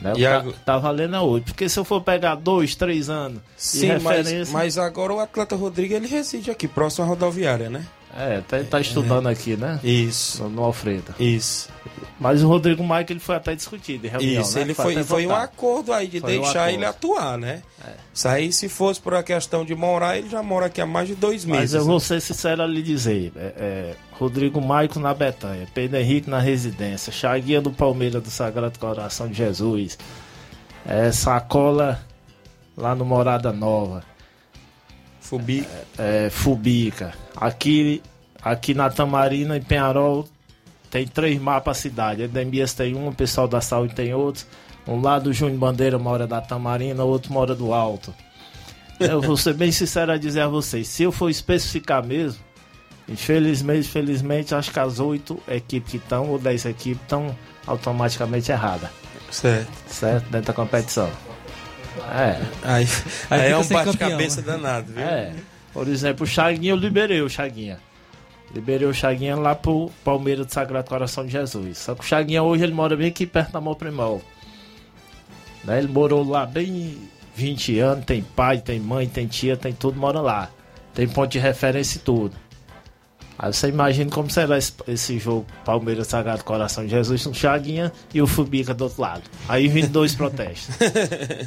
[0.00, 0.12] Né?
[0.16, 1.44] E agora- Tá valendo a oito.
[1.46, 4.52] Porque se eu for pegar dois, três anos Sim, de mas, referência...
[4.52, 7.84] mas agora o atleta Rodrigo ele reside aqui, próximo à rodoviária, né?
[8.16, 9.78] É, tá, tá estudando aqui, né?
[9.84, 10.42] Isso.
[10.44, 11.14] No, no Alfredo.
[11.18, 11.68] Isso.
[12.18, 14.60] Mas o Rodrigo Maico ele foi até discutido em reunião, Isso, né?
[14.60, 16.74] ele foi, até foi um acordo aí de Foi um deixar acordo.
[16.74, 17.62] ele atuar, né?
[18.12, 21.08] Isso aí, se fosse por a questão de morar, ele já mora aqui há mais
[21.08, 21.74] de dois Mas meses.
[21.74, 21.86] eu né?
[21.86, 27.10] vou ser sincero lhe dizer, é, é, Rodrigo Maico na Betanha, Pedro Henrique na residência,
[27.10, 29.96] Chaguinha do Palmeiras do Sagrado Coração de Jesus,
[30.84, 32.04] é, Sacola
[32.76, 34.04] lá no Morada Nova,
[35.20, 35.66] Fubi.
[35.98, 38.02] é, Fubica, aqui,
[38.42, 40.28] aqui na Tamarina e Penharol
[40.90, 44.46] tem três mapas a cidade, Edemias tem um, o pessoal da saúde tem outros,
[44.88, 48.12] um lado o Júnior Bandeira mora da Tamarina, o outro mora do Alto.
[48.98, 52.42] Eu vou ser bem sincero a dizer a vocês, se eu for especificar mesmo,
[53.08, 57.34] infelizmente, infelizmente, acho que as oito equipes que estão, ou dez equipes, estão
[57.66, 58.90] automaticamente erradas,
[59.30, 59.70] Certo.
[59.86, 60.24] certo?
[60.28, 61.08] Dentro da competição.
[62.12, 64.60] É, Aí, aí, fica é um bate-cabeça campeão.
[64.60, 65.02] danado, viu?
[65.02, 65.32] é.
[65.72, 67.78] Por exemplo, o Chaguinha, eu liberei o Chaguinha.
[68.52, 71.78] Liberei o Chaguinha lá pro Palmeiras do Sagrado Coração de Jesus.
[71.78, 74.20] Só que o Chaguinha hoje ele mora bem aqui perto da Mó Primol.
[75.62, 75.78] Né?
[75.78, 76.98] Ele morou lá bem
[77.36, 80.50] 20 anos, tem pai, tem mãe, tem tia, tem tudo, mora lá.
[80.92, 82.34] Tem ponto de referência e tudo.
[83.42, 88.20] Aí você imagina como será esse, jogo Palmeiras Sagrado Coração de Jesus no Chaguinha e
[88.20, 89.22] o Fubica do outro lado.
[89.48, 90.76] Aí vem dois protestos.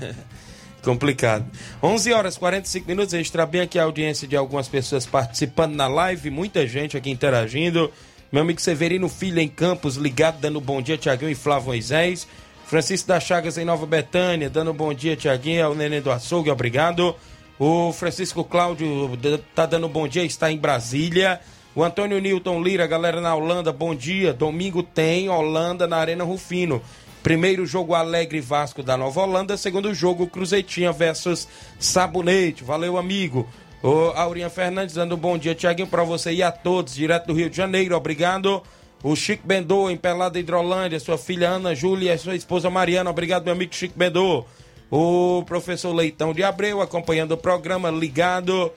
[0.82, 1.46] Complicado.
[1.84, 3.14] 11 horas 45 minutos.
[3.14, 6.32] Registrar bem aqui a audiência de algumas pessoas participando na live.
[6.32, 7.92] Muita gente aqui interagindo.
[8.32, 12.28] Meu amigo Severino Filho em Campos, ligado, dando bom dia, Tiaguinho e Flávio Moisés.
[12.66, 17.16] Francisco das Chagas em Nova Betânia, dando bom dia, Tiaguinho, ao Nenê do Açougue, obrigado.
[17.60, 19.12] O Francisco Cláudio
[19.54, 21.40] tá dando bom dia, está em Brasília.
[21.76, 24.32] O Antônio Newton Lira, galera na Holanda, bom dia.
[24.32, 26.80] Domingo tem Holanda na Arena Rufino.
[27.24, 31.48] Primeiro jogo Alegre Vasco da Nova Holanda, segundo jogo Cruzeitinha versus
[31.80, 32.64] Sabonete.
[32.64, 33.48] Valeu, amigo.
[33.82, 37.34] O Aurinha Fernandes dando um bom dia, Tiaguinho, para você e a todos, direto do
[37.34, 38.62] Rio de Janeiro, obrigado.
[39.04, 43.46] O Chico Bendô, em Pelada Hidrolândia, sua filha Ana Júlia e sua esposa Mariana, obrigado,
[43.46, 44.46] meu amigo Chico Bendô.
[44.92, 48.72] O professor Leitão de Abreu acompanhando o programa, ligado,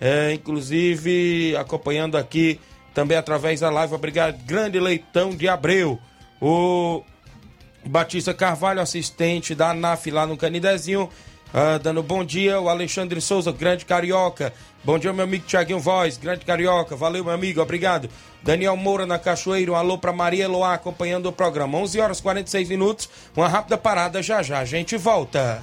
[0.00, 2.58] é, inclusive acompanhando aqui
[2.94, 5.98] também através da live, obrigado, grande Leitão de Abreu.
[6.40, 7.02] O
[7.84, 11.08] Batista Carvalho, assistente da ANAF lá no Canidezinho,
[11.52, 12.60] ah, dando bom dia.
[12.60, 14.52] O Alexandre Souza, grande carioca.
[14.82, 16.96] Bom dia, meu amigo Tiaguinho Voz, grande carioca.
[16.96, 18.08] Valeu, meu amigo, obrigado.
[18.42, 21.76] Daniel Moura na Cachoeira, um alô pra Maria Eloá acompanhando o programa.
[21.78, 25.62] 11 horas e 46 minutos, uma rápida parada, já já a gente volta.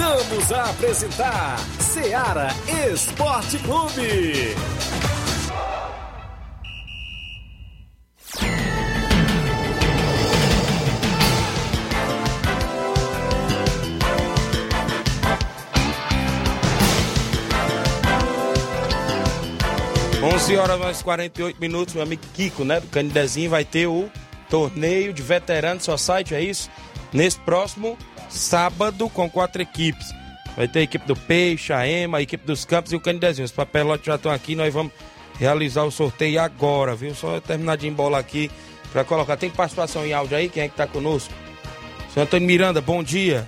[0.03, 2.49] Voltamos a apresentar Seara
[2.91, 4.53] Esporte Clube.
[20.21, 22.81] 11 horas mais 48 minutos, meu amigo Kiko, né?
[22.81, 24.09] Do Canidezinho vai ter o
[24.49, 26.69] torneio de veteranos só site, é isso?
[27.13, 27.97] Nesse próximo
[28.33, 30.13] sábado com quatro equipes.
[30.55, 33.45] Vai ter a equipe do Peixe, a Ema, a equipe dos Campos e o Canidezinho.
[33.45, 34.91] Os papelotes já estão aqui, nós vamos
[35.39, 37.15] realizar o sorteio agora, viu?
[37.15, 38.51] Só terminar de embolar aqui
[38.91, 39.37] para colocar.
[39.37, 40.49] Tem participação em áudio aí?
[40.49, 41.33] Quem é que tá conosco?
[42.13, 43.45] Senhor Antônio Miranda, bom dia.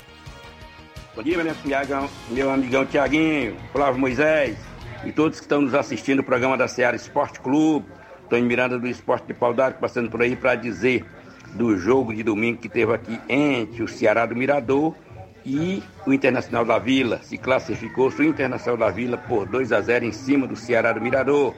[1.15, 4.57] Bom dia, meu amigão, meu amigão Tiaguinho, Flávio Moisés
[5.05, 7.85] e todos que estão nos assistindo o programa da Seara Esporte Clube.
[8.25, 11.05] Antônio Miranda do Esporte de Paudade, passando por aí para dizer
[11.55, 14.93] do jogo de domingo que teve aqui entre o Ceará do Mirador
[15.45, 17.19] e o Internacional da Vila.
[17.23, 21.01] Se classificou-se o Internacional da Vila por 2 a 0 em cima do Ceará do
[21.01, 21.55] Mirador.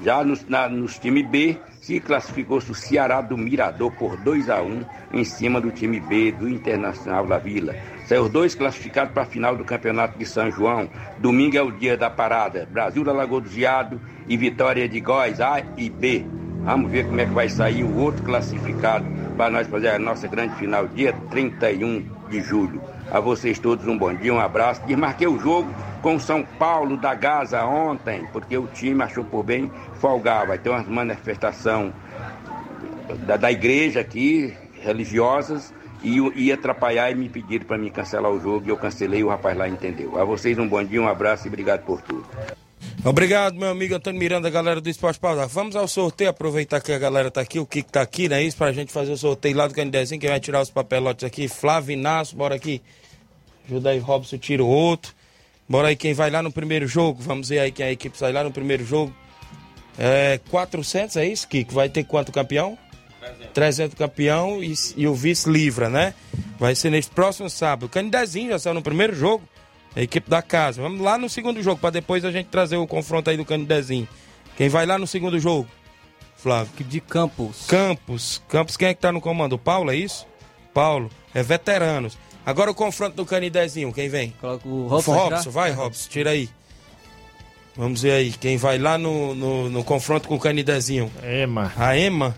[0.00, 4.62] Já nos, na, nos time B, se classificou-se o Ceará do Mirador por 2 a
[4.62, 7.74] 1 em cima do time B do Internacional da Vila.
[8.06, 10.88] São os dois classificados para a final do Campeonato de São João.
[11.18, 12.66] Domingo é o dia da parada.
[12.70, 16.24] Brasil da Lagoa do Giado e Vitória de Góis, A e B.
[16.62, 19.06] Vamos ver como é que vai sair o outro classificado
[19.38, 22.82] para nós fazer a nossa grande final, dia 31 de julho.
[23.08, 24.82] A vocês todos um bom dia, um abraço.
[24.84, 25.72] Desmarquei o jogo
[26.02, 29.70] com São Paulo da Gaza ontem, porque o time achou por bem
[30.00, 30.48] folgar.
[30.48, 31.92] Vai ter uma manifestação
[33.24, 35.72] da, da igreja aqui, religiosas,
[36.02, 39.28] e ia atrapalhar e me pediram para me cancelar o jogo e eu cancelei o
[39.28, 40.20] rapaz lá entendeu.
[40.20, 42.26] A vocês um bom dia, um abraço e obrigado por tudo.
[43.08, 45.46] Obrigado, meu amigo Antônio Miranda, galera do Esporte Paudar.
[45.46, 48.42] Vamos ao sorteio, aproveitar que a galera tá aqui, o Kiko tá aqui, né?
[48.42, 51.48] Isso pra gente fazer o sorteio lá do Candezinho, quem vai tirar os papelotes aqui,
[51.48, 52.82] Flávio Inácio, bora aqui.
[53.64, 55.14] Ajuda aí, Robson, tira o outro.
[55.66, 58.30] Bora aí, quem vai lá no primeiro jogo, vamos ver aí quem a equipe sai
[58.30, 59.10] lá no primeiro jogo.
[59.98, 61.72] É 400, é isso, Kiko?
[61.72, 62.76] Vai ter quanto campeão?
[63.20, 66.12] 300, 300 campeão e, e o vice livra, né?
[66.58, 67.86] Vai ser neste próximo sábado.
[67.86, 69.48] O Candezinho já saiu no primeiro jogo
[69.94, 70.82] a equipe da casa.
[70.82, 74.08] Vamos lá no segundo jogo, para depois a gente trazer o confronto aí do Candidezinho.
[74.56, 75.68] Quem vai lá no segundo jogo?
[76.36, 76.72] Flávio.
[76.84, 77.66] De Campos.
[77.66, 78.42] Campos.
[78.48, 79.54] Campos, quem é que tá no comando?
[79.54, 80.26] O Paulo, é isso?
[80.72, 81.10] Paulo.
[81.34, 82.16] É veteranos.
[82.46, 84.34] Agora o confronto do Canidezinho, quem vem?
[84.40, 85.12] Coloca o Robson.
[85.12, 86.48] Robson, vai, Robson, tira aí.
[87.76, 91.12] Vamos ver aí, quem vai lá no, no, no confronto com o Canidezinho?
[91.22, 91.72] Ema.
[91.76, 92.34] A Ema?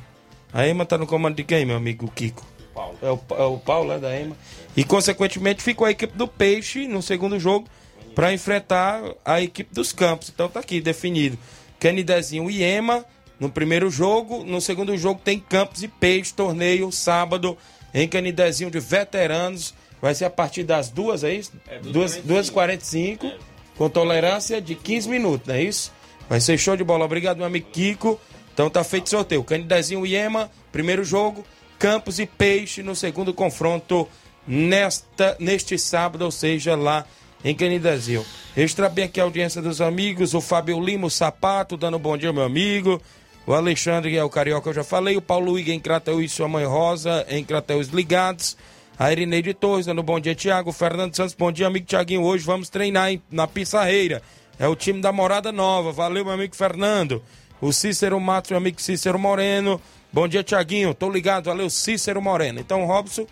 [0.53, 2.45] A Ema tá no comando de quem, meu amigo Kiko?
[2.75, 2.99] Paulo.
[3.03, 4.37] É o, é o Paulo, é da Ema.
[4.77, 7.69] E, consequentemente, ficou a equipe do Peixe no segundo jogo
[8.15, 10.31] para enfrentar a equipe dos Campos.
[10.33, 11.39] Então tá aqui definido.
[11.79, 13.05] Canidezinho e Ema
[13.39, 14.45] no primeiro jogo.
[14.45, 17.57] No segundo jogo tem Campos e Peixe, torneio sábado
[17.95, 19.75] em Canidezinho de veteranos.
[20.01, 21.53] Vai ser a partir das duas, é isso?
[21.69, 23.37] É, 2h45, é.
[23.77, 25.93] com tolerância de 15 minutos, não é isso?
[26.29, 27.05] Vai ser show de bola.
[27.05, 28.19] Obrigado, meu amigo Kiko.
[28.55, 29.45] Então tá feito sorteio.
[29.45, 31.45] Canidezinho e Ema, primeiro jogo.
[31.81, 34.07] Campos e Peixe no segundo confronto
[34.47, 37.07] nesta, neste sábado, ou seja, lá
[37.43, 38.23] em Canidezinho.
[38.55, 42.19] Extra bem aqui a audiência dos amigos, o Fábio Lima, o Sapato, dando um bom
[42.19, 43.01] dia, meu amigo.
[43.47, 45.17] O Alexandre, que é o Carioca, eu já falei.
[45.17, 48.59] O Paulo Hugo em Crateus e sua mãe Rosa, em Crateus Ligados.
[48.99, 50.73] A Irineide Torres, dando um bom dia, Tiago.
[50.73, 52.23] Fernando Santos, bom dia, amigo Tiaguinho.
[52.23, 54.21] Hoje vamos treinar em, na Pissarreira.
[54.59, 55.93] É o time da Morada Nova.
[55.93, 57.23] Valeu, meu amigo Fernando.
[57.59, 59.81] O Cícero Matos, meu amigo Cícero Moreno.
[60.13, 60.93] Bom dia, Tiaguinho.
[60.93, 61.47] Tô ligado.
[61.47, 62.61] Valeu, Cícero Moreno.
[62.61, 63.27] Então, Robson,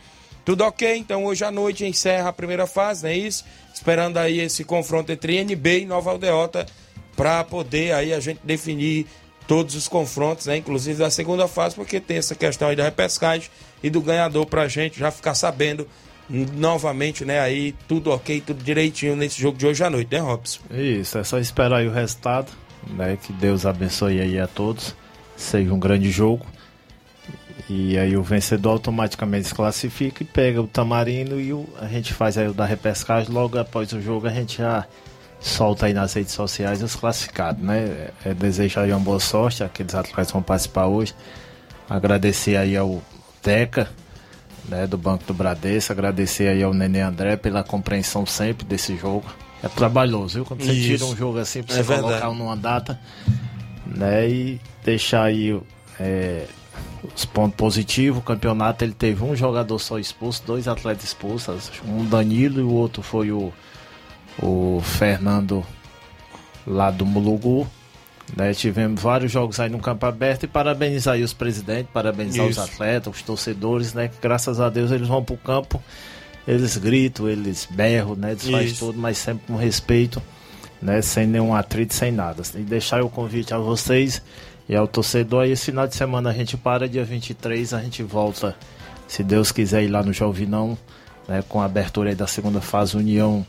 [0.48, 0.96] tudo ok?
[0.96, 3.44] Então hoje à noite encerra a primeira fase, não é isso?
[3.74, 6.64] Esperando aí esse confronto entre NB e Nova Aldeota
[7.14, 9.06] para poder aí a gente definir
[9.46, 10.56] todos os confrontos, né?
[10.56, 13.50] Inclusive da segunda fase, porque tem essa questão aí da repescagem
[13.82, 15.86] e do ganhador pra gente já ficar sabendo
[16.30, 17.40] novamente, né?
[17.40, 20.60] Aí tudo ok, tudo direitinho nesse jogo de hoje à noite, né, Robson?
[20.70, 22.50] Isso, é só esperar aí o resultado,
[22.86, 23.18] né?
[23.22, 24.96] Que Deus abençoe aí a todos.
[25.36, 26.46] Seja um grande jogo.
[27.68, 32.12] E aí o vencedor automaticamente se classifica e pega o Tamarino e o, a gente
[32.12, 33.32] faz aí o da repescagem.
[33.32, 34.86] Logo após o jogo a gente já
[35.40, 38.08] solta aí nas redes sociais os classificados, né?
[38.24, 41.14] É, desejar aí uma boa sorte àqueles atletas que vão participar hoje.
[41.88, 43.02] Agradecer aí ao
[43.42, 43.88] Teca,
[44.68, 49.24] né, do Banco do Bradesco, agradecer aí ao Nenê André pela compreensão sempre desse jogo.
[49.62, 50.44] É trabalhoso, viu?
[50.44, 50.82] Quando você Isso.
[50.82, 52.20] tira um jogo assim pra é você verdade.
[52.20, 52.98] colocar numa data,
[53.86, 54.28] né?
[54.28, 55.58] E deixar aí
[55.98, 56.46] é,
[57.14, 62.04] os pontos positivos, o campeonato ele teve um jogador só expulso, dois atletas expulsos, um
[62.04, 63.52] Danilo e o outro foi o,
[64.40, 65.64] o Fernando
[66.66, 67.66] lá do Mulugu.
[68.36, 72.60] Né, tivemos vários jogos aí no campo aberto e parabenizar aí os presidentes, parabenizar Isso.
[72.60, 74.08] os atletas, os torcedores, né?
[74.08, 75.82] Que graças a Deus eles vão pro campo,
[76.46, 78.32] eles gritam, eles berram, né?
[78.32, 80.22] Eles fazem tudo, mas sempre com respeito,
[80.82, 81.00] né?
[81.00, 82.42] Sem nenhum atrito, sem nada.
[82.54, 84.20] E deixar o convite a vocês
[84.68, 85.44] e ao torcedor.
[85.44, 88.56] Aí esse final de semana a gente para, dia 23 a gente volta,
[89.06, 90.76] se Deus quiser, ir lá no Jovinão,
[91.26, 93.46] né, com a abertura da segunda fase União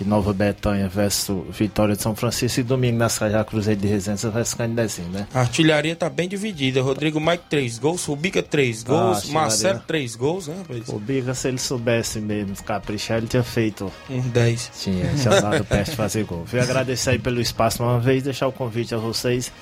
[0.00, 4.16] e Nova Betânia versus Vitória de São Francisco e domingo na Sajá Cruzeiro de Resenha
[4.30, 5.26] vai ficar em desenho, né?
[5.34, 6.80] A artilharia tá bem dividida.
[6.80, 8.06] Rodrigo Mike, 3 gols.
[8.06, 9.28] Rubica, 3 gols.
[9.28, 9.32] Ah.
[9.32, 10.88] Marcelo, 3 gols, né, rapaz?
[10.88, 13.92] O Biga, se ele soubesse mesmo caprichar, ele tinha feito.
[14.08, 14.70] Um 10.
[14.80, 16.44] Tinha, tinha dado peste fazer gol.
[16.46, 19.52] Vou agradecer aí pelo espaço mais uma vez, deixar o convite a vocês.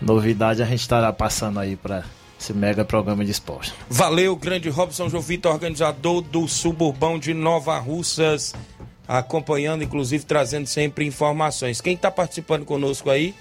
[0.00, 2.04] Novidade a gente estará passando aí para
[2.38, 3.74] esse mega programa de esporte.
[3.88, 8.54] Valeu, grande Robson Jovita, organizador do Suburbão de Nova Russas,
[9.06, 11.80] acompanhando, inclusive trazendo sempre informações.
[11.80, 13.34] Quem está participando conosco aí,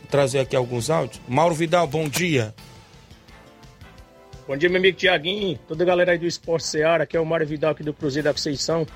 [0.00, 1.20] vou trazer aqui alguns áudios.
[1.28, 2.54] Mauro Vidal, bom dia.
[4.46, 7.24] Bom dia, meu amigo Tiaguinho, toda a galera aí do Esporte Seara, aqui é o
[7.24, 8.86] Mário Vidal aqui do Cruzeiro da Conceição.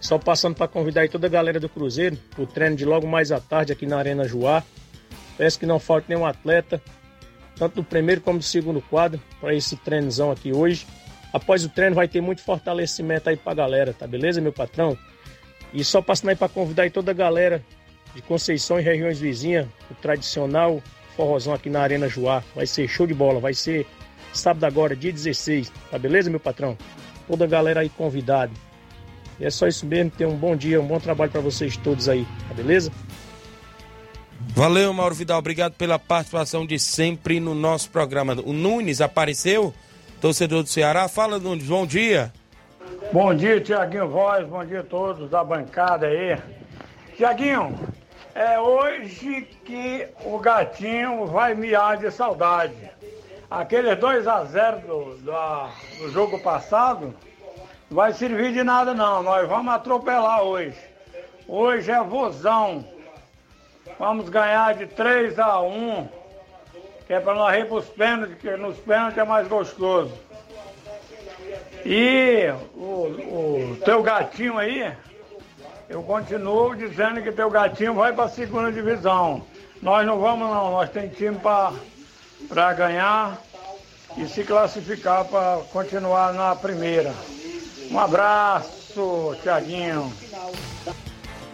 [0.00, 3.32] Só passando para convidar aí toda a galera do Cruzeiro pro treino de logo mais
[3.32, 4.62] à tarde aqui na Arena Joá.
[5.38, 6.82] Peço que não falte nenhum atleta,
[7.56, 10.86] tanto do primeiro como do segundo quadro, para esse treinozão aqui hoje.
[11.32, 14.98] Após o treino vai ter muito fortalecimento aí pra galera, tá beleza, meu patrão?
[15.72, 17.64] E só passando aí para convidar aí toda a galera
[18.14, 20.82] de Conceição e regiões vizinhas, o tradicional
[21.16, 22.42] forrozão aqui na Arena Joá.
[22.54, 23.86] Vai ser show de bola, vai ser
[24.32, 26.76] sábado agora, dia 16, tá beleza, meu patrão?
[27.26, 28.52] Toda a galera aí convidada.
[29.38, 32.08] E é só isso mesmo, tenham um bom dia, um bom trabalho para vocês todos
[32.08, 32.90] aí, tá beleza?
[34.48, 38.36] Valeu, Mauro Vidal, obrigado pela participação de sempre no nosso programa.
[38.44, 39.72] O Nunes apareceu,
[40.20, 41.08] torcedor do Ceará.
[41.08, 42.32] Fala, Nunes, bom dia.
[43.12, 46.36] Bom dia, Tiaguinho Voz, bom dia a todos da bancada aí.
[47.16, 47.78] Tiaguinho,
[48.34, 52.74] é hoje que o gatinho vai miar de saudade.
[53.50, 57.14] Aqueles 2 a 0 do, da- do jogo passado
[57.90, 60.74] não vai servir de nada não, nós vamos atropelar hoje.
[61.46, 62.84] Hoje é vozão.
[63.98, 66.08] Vamos ganhar de 3 a 1,
[67.06, 70.12] que é para nós ir para os pênaltis, que nos pênaltis é mais gostoso.
[71.84, 74.92] E o, o teu gatinho aí,
[75.88, 79.44] eu continuo dizendo que teu gatinho vai para a segunda divisão.
[79.82, 81.36] Nós não vamos não, nós temos time
[82.48, 83.36] para ganhar
[84.16, 87.12] e se classificar para continuar na primeira.
[87.90, 90.12] Um abraço, Tiaguinho.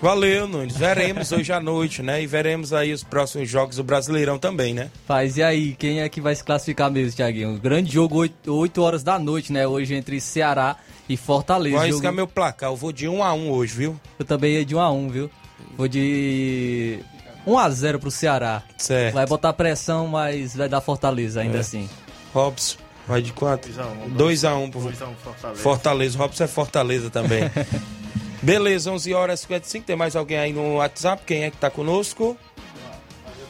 [0.09, 0.77] Valeu, Nunes.
[0.77, 2.23] Veremos hoje à noite, né?
[2.23, 4.91] E veremos aí os próximos jogos do Brasileirão também, né?
[5.07, 7.59] Faz, e aí, quem é que vai se classificar mesmo, Thiaguinho?
[7.59, 9.67] Grande jogo, 8, horas da noite, né?
[9.67, 10.77] Hoje entre Ceará
[11.09, 11.79] e Fortaleza.
[11.79, 12.69] Vai Jogo- riscar meu placar.
[12.69, 13.99] Eu vou de 1 a 1 hoje, viu?
[14.19, 15.31] Eu também ia de 1 a 1 viu?
[15.75, 16.99] Vou de
[17.47, 18.63] 1 a 0 pro Ceará.
[18.77, 19.15] Certo.
[19.15, 21.61] Vai botar pressão, mas vai dar Fortaleza ainda É.
[21.61, 21.89] assim.
[22.35, 22.77] Robson,
[23.09, 23.71] vai de quanto?
[23.71, 25.63] 2 a 1, 2x1 pro 2 a 1 Fortaleza.
[25.63, 26.19] Fortaleza.
[26.19, 27.45] Robson é Fortaleza também.
[28.45, 29.87] Beleza, 11 horas e 55.
[29.87, 31.23] Tem mais alguém aí no WhatsApp?
[31.25, 32.37] Quem é que tá conosco?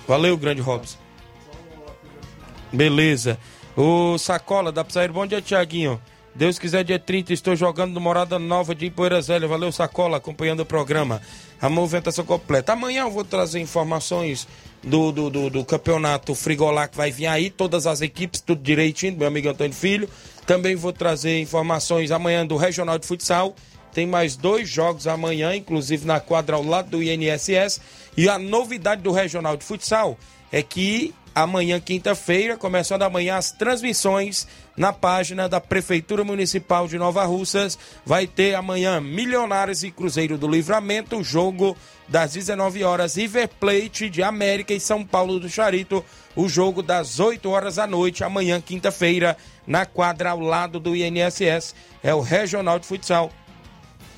[0.06, 0.96] Valeu, grande Robson.
[2.72, 3.36] Beleza.
[3.76, 5.12] O Sacola da Psaíra.
[5.12, 6.00] Bom dia, Tiaguinho.
[6.32, 9.48] Deus quiser, dia 30, estou jogando no Morada Nova de Ipoeira Zélia.
[9.48, 11.20] Valeu, Sacola, acompanhando o programa.
[11.60, 12.72] A movimentação completa.
[12.72, 14.46] Amanhã eu vou trazer informações
[14.80, 17.50] do, do, do, do campeonato Frigolá que vai vir aí.
[17.50, 20.08] Todas as equipes, tudo direitinho, meu amigo Antônio Filho.
[20.46, 23.56] Também vou trazer informações amanhã do Regional de Futsal.
[23.94, 27.80] Tem mais dois jogos amanhã, inclusive na quadra ao lado do INSS.
[28.16, 30.18] E a novidade do Regional de Futsal
[30.50, 37.24] é que amanhã, quinta-feira, começando amanhã as transmissões na página da Prefeitura Municipal de Nova
[37.24, 37.78] Russas.
[38.04, 41.76] Vai ter amanhã Milionários e Cruzeiro do Livramento, jogo
[42.08, 46.04] das 19 horas, River Plate de América e São Paulo do Charito,
[46.36, 49.36] o jogo das 8 horas da noite, amanhã, quinta-feira,
[49.66, 51.74] na quadra ao lado do INSS.
[52.02, 53.30] É o Regional de Futsal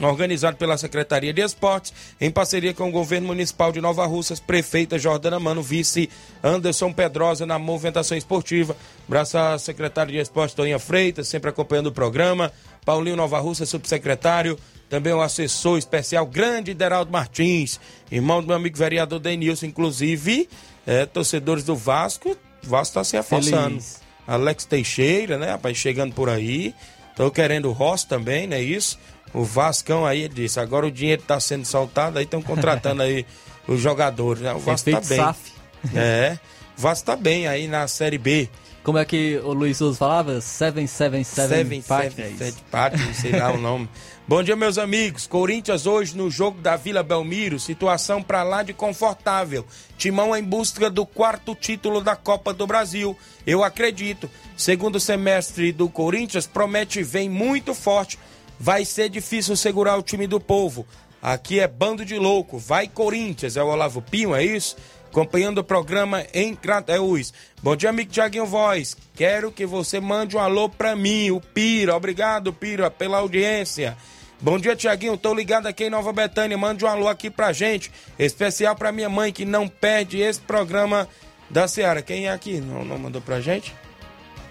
[0.01, 4.99] organizado pela Secretaria de Esportes, em parceria com o Governo Municipal de Nova Russas, prefeita
[4.99, 6.11] Jordana Mano, vice
[6.43, 8.77] Anderson Pedrosa na movimentação esportiva.
[9.07, 12.53] Abraço à secretária de Esportes, Toninha Freitas, sempre acompanhando o programa.
[12.85, 14.59] Paulinho Nova Russa, subsecretário.
[14.89, 17.81] Também o assessor especial, grande Deraldo Martins,
[18.11, 20.49] irmão do meu amigo vereador Denilson, inclusive,
[20.87, 22.37] é, torcedores do Vasco.
[22.65, 23.81] O Vasco está se afastando.
[23.81, 24.01] Feliz.
[24.27, 26.73] Alex Teixeira, né, rapaz, chegando por aí.
[27.17, 28.99] Tô querendo o Ross também, não é isso?
[29.35, 33.27] O Vascão aí disse, agora o dinheiro tá sendo soltado, aí estão contratando aí
[33.69, 34.53] os jogadores, né?
[34.53, 35.19] O Vasco tá Efeito bem.
[35.19, 35.57] SAF.
[35.95, 36.37] É,
[36.77, 38.49] o Vasco tá bem aí na Série B.
[38.83, 40.41] Como é que o Luiz Souza falava?
[40.41, 43.89] 777 Seven, seven, sete Pátio, sei lá o nome.
[44.29, 45.27] Bom dia, meus amigos.
[45.27, 49.65] Corinthians hoje no jogo da Vila Belmiro, situação pra lá de confortável.
[49.99, 53.17] Timão em busca do quarto título da Copa do Brasil.
[53.47, 54.31] Eu acredito.
[54.57, 58.19] Segundo semestre do Corinthians promete vem muito forte.
[58.59, 60.87] Vai ser difícil segurar o time do povo.
[61.21, 62.59] Aqui é bando de louco.
[62.59, 63.57] Vai Corinthians.
[63.57, 64.77] É o Olavo Pinho, é isso?
[65.17, 67.33] acompanhando o programa em Crateus.
[67.63, 68.95] Bom dia, amigo Tiaguinho Voz.
[69.15, 71.97] Quero que você mande um alô pra mim, o Pira.
[71.97, 73.97] Obrigado, Pira, pela audiência.
[74.39, 75.17] Bom dia, Tiaguinho.
[75.17, 76.59] Tô ligado aqui em Nova Betânia.
[76.59, 77.91] Mande um alô aqui pra gente.
[78.19, 81.09] Especial pra minha mãe que não perde esse programa
[81.49, 82.03] da Seara.
[82.03, 82.61] Quem é aqui?
[82.61, 83.75] Não, não mandou pra gente?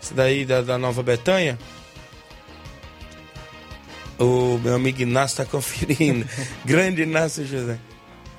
[0.01, 1.59] Esse daí da, da Nova Betânia?
[4.17, 6.25] O meu amigo Inácio tá conferindo.
[6.63, 7.77] Grande Inácio José.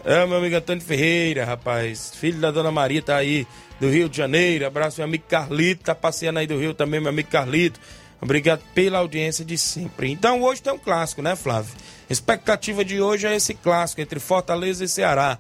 [0.05, 2.13] É, meu amigo Antônio Ferreira, rapaz.
[2.15, 3.47] Filho da Dona Maria, tá aí
[3.81, 4.67] do Rio de Janeiro.
[4.67, 7.81] Abraço, meu amigo Carlito, tá passeando aí do Rio também, meu amigo Carlito.
[8.21, 10.11] Obrigado pela audiência de sempre.
[10.11, 11.75] Então, hoje tem um clássico, né, Flávio?
[12.09, 15.39] Expectativa de hoje é esse clássico entre Fortaleza e Ceará.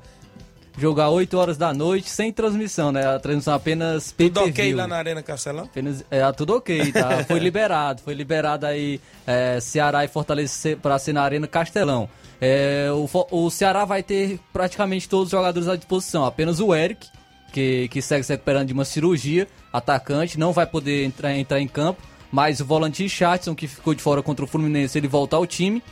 [0.78, 3.06] Jogar 8 horas da noite sem transmissão, né?
[3.06, 5.64] A transmissão apenas pay Tudo ok lá na Arena Castelão?
[5.64, 7.24] Apenas, é, tudo ok, tá?
[7.28, 8.02] Foi liberado.
[8.02, 12.08] Foi liberado aí é, Ceará e Fortaleza para ser na Arena Castelão.
[12.40, 16.26] É, o, o Ceará vai ter praticamente todos os jogadores à disposição.
[16.26, 17.08] Apenas o Eric,
[17.52, 21.68] que, que segue se recuperando de uma cirurgia, atacante, não vai poder entrar, entrar em
[21.68, 22.02] campo.
[22.30, 25.82] Mas o volante Chatson, que ficou de fora contra o Fluminense, ele volta ao time.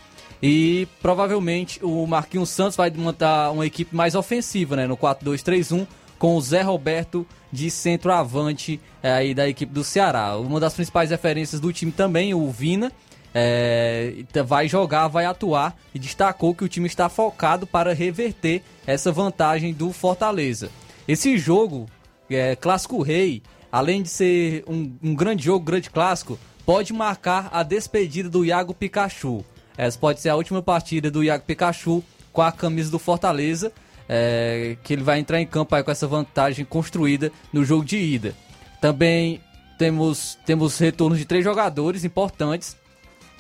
[0.46, 4.86] E provavelmente o Marquinhos Santos vai montar uma equipe mais ofensiva, né?
[4.86, 5.86] No 4-2-3-1,
[6.18, 10.36] com o Zé Roberto de centroavante é, aí da equipe do Ceará.
[10.36, 12.92] Uma das principais referências do time também, o Vina,
[13.34, 19.10] é, vai jogar, vai atuar e destacou que o time está focado para reverter essa
[19.10, 20.70] vantagem do Fortaleza.
[21.08, 21.86] Esse jogo,
[22.28, 23.42] é, Clássico Rei,
[23.72, 28.74] além de ser um, um grande jogo, grande clássico, pode marcar a despedida do Iago
[28.74, 29.42] Pikachu.
[29.76, 32.02] Essa pode ser a última partida do Iago Pikachu
[32.32, 33.72] com a camisa do Fortaleza,
[34.08, 38.34] é, que ele vai entrar em campo com essa vantagem construída no jogo de ida.
[38.80, 39.40] Também
[39.78, 42.76] temos, temos retornos de três jogadores importantes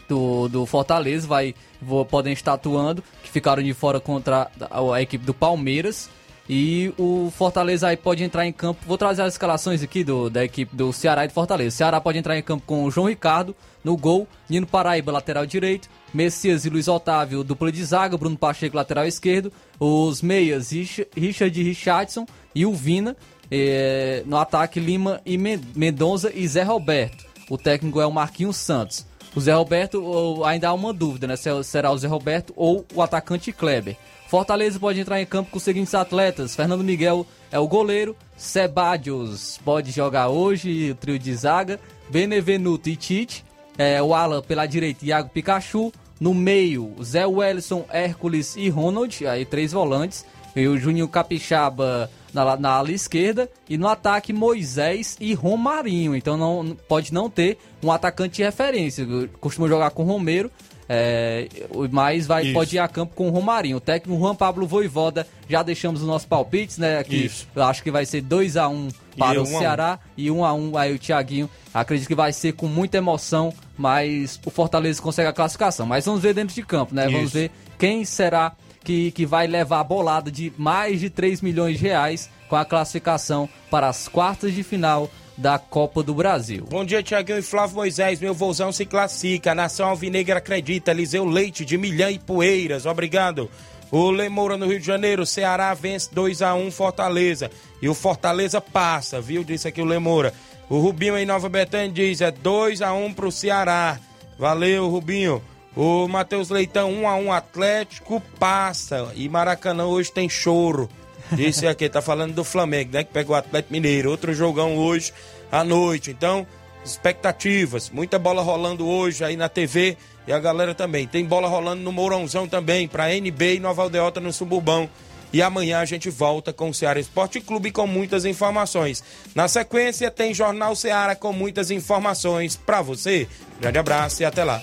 [0.08, 5.02] do, do Fortaleza, vai, vou, podem estar atuando, que ficaram de fora contra a, a
[5.02, 6.08] equipe do Palmeiras.
[6.48, 8.80] E o Fortaleza aí pode entrar em campo.
[8.86, 11.68] Vou trazer as escalações aqui do, da equipe do Ceará e do Fortaleza.
[11.68, 15.46] O Ceará pode entrar em campo com o João Ricardo no gol, Nino Paraíba, lateral
[15.46, 20.70] direito, Messias e Luiz Otávio, dupla de zaga, Bruno Pacheco, lateral esquerdo, os meias
[21.16, 23.16] Richard Richardson e o Vina,
[23.50, 27.24] eh, no ataque Lima e Mendonça e Zé Roberto.
[27.48, 29.06] O técnico é o Marquinhos Santos.
[29.34, 31.34] O Zé Roberto, ainda há uma dúvida, né?
[31.36, 33.96] Será o Zé Roberto ou o atacante Kleber.
[34.28, 39.58] Fortaleza pode entrar em campo com os seguintes atletas: Fernando Miguel é o goleiro, Sebadios
[39.64, 43.44] pode jogar hoje, o trio de zaga, Benevenuto e Tite,
[43.78, 49.44] é, o Alan pela direita, Iago Pikachu, no meio, Zé Wellison, Hércules e Ronald, aí
[49.44, 50.24] três volantes,
[50.56, 56.36] e o Juninho Capixaba na, na ala esquerda, e no ataque Moisés e Romarinho, então
[56.36, 59.06] não pode não ter um atacante de referência,
[59.40, 60.50] costuma jogar com Romero,
[60.88, 61.48] é,
[61.90, 63.78] mas vai, pode ir a campo com o Romarinho.
[63.78, 66.98] O técnico Juan Pablo Voivoda, já deixamos os nossos palpites, né?
[66.98, 67.48] Aqui, Isso.
[67.54, 70.12] Eu acho que vai ser 2x1 um para e o um Ceará um.
[70.16, 71.48] e 1x1 um, um aí o Thiaguinho.
[71.72, 75.86] Acredito que vai ser com muita emoção, mas o Fortaleza consegue a classificação.
[75.86, 77.06] Mas vamos ver dentro de campo, né?
[77.06, 77.12] Isso.
[77.12, 81.78] Vamos ver quem será que, que vai levar a bolada de mais de 3 milhões
[81.78, 86.66] de reais com a classificação para as quartas de final da Copa do Brasil.
[86.68, 88.20] Bom dia, Tiaguinho e Flávio Moisés.
[88.20, 89.52] Meu vozão se classifica.
[89.52, 90.90] A Nação Alvinegra acredita.
[90.90, 92.86] Eliseu Leite de Milhã e Poeiras.
[92.86, 93.50] Obrigado.
[93.90, 95.26] O Lemoura no Rio de Janeiro.
[95.26, 97.50] Ceará vence 2 a 1 Fortaleza.
[97.82, 99.44] E o Fortaleza passa, viu?
[99.44, 100.32] Disse aqui o Lemoura.
[100.68, 103.98] O Rubinho em Nova Betânia diz: é 2 a 1 pro Ceará.
[104.38, 105.42] Valeu, Rubinho.
[105.76, 109.12] O Matheus Leitão, 1 a 1 Atlético passa.
[109.14, 110.88] E Maracanã hoje tem choro.
[111.32, 113.04] Disse aqui, tá falando do Flamengo, né?
[113.04, 114.10] Que pegou o Atlético Mineiro.
[114.10, 115.12] Outro jogão hoje
[115.50, 116.10] à noite.
[116.10, 116.46] Então,
[116.84, 117.90] expectativas.
[117.90, 119.96] Muita bola rolando hoje aí na TV.
[120.26, 121.06] E a galera também.
[121.06, 124.88] Tem bola rolando no Mourãozão também, pra NB e Nova Aldeota no Suburbão.
[125.32, 129.02] E amanhã a gente volta com o Ceará Esporte Clube com muitas informações.
[129.34, 133.26] Na sequência, tem Jornal Ceará com muitas informações para você.
[133.60, 134.62] Grande abraço e até lá.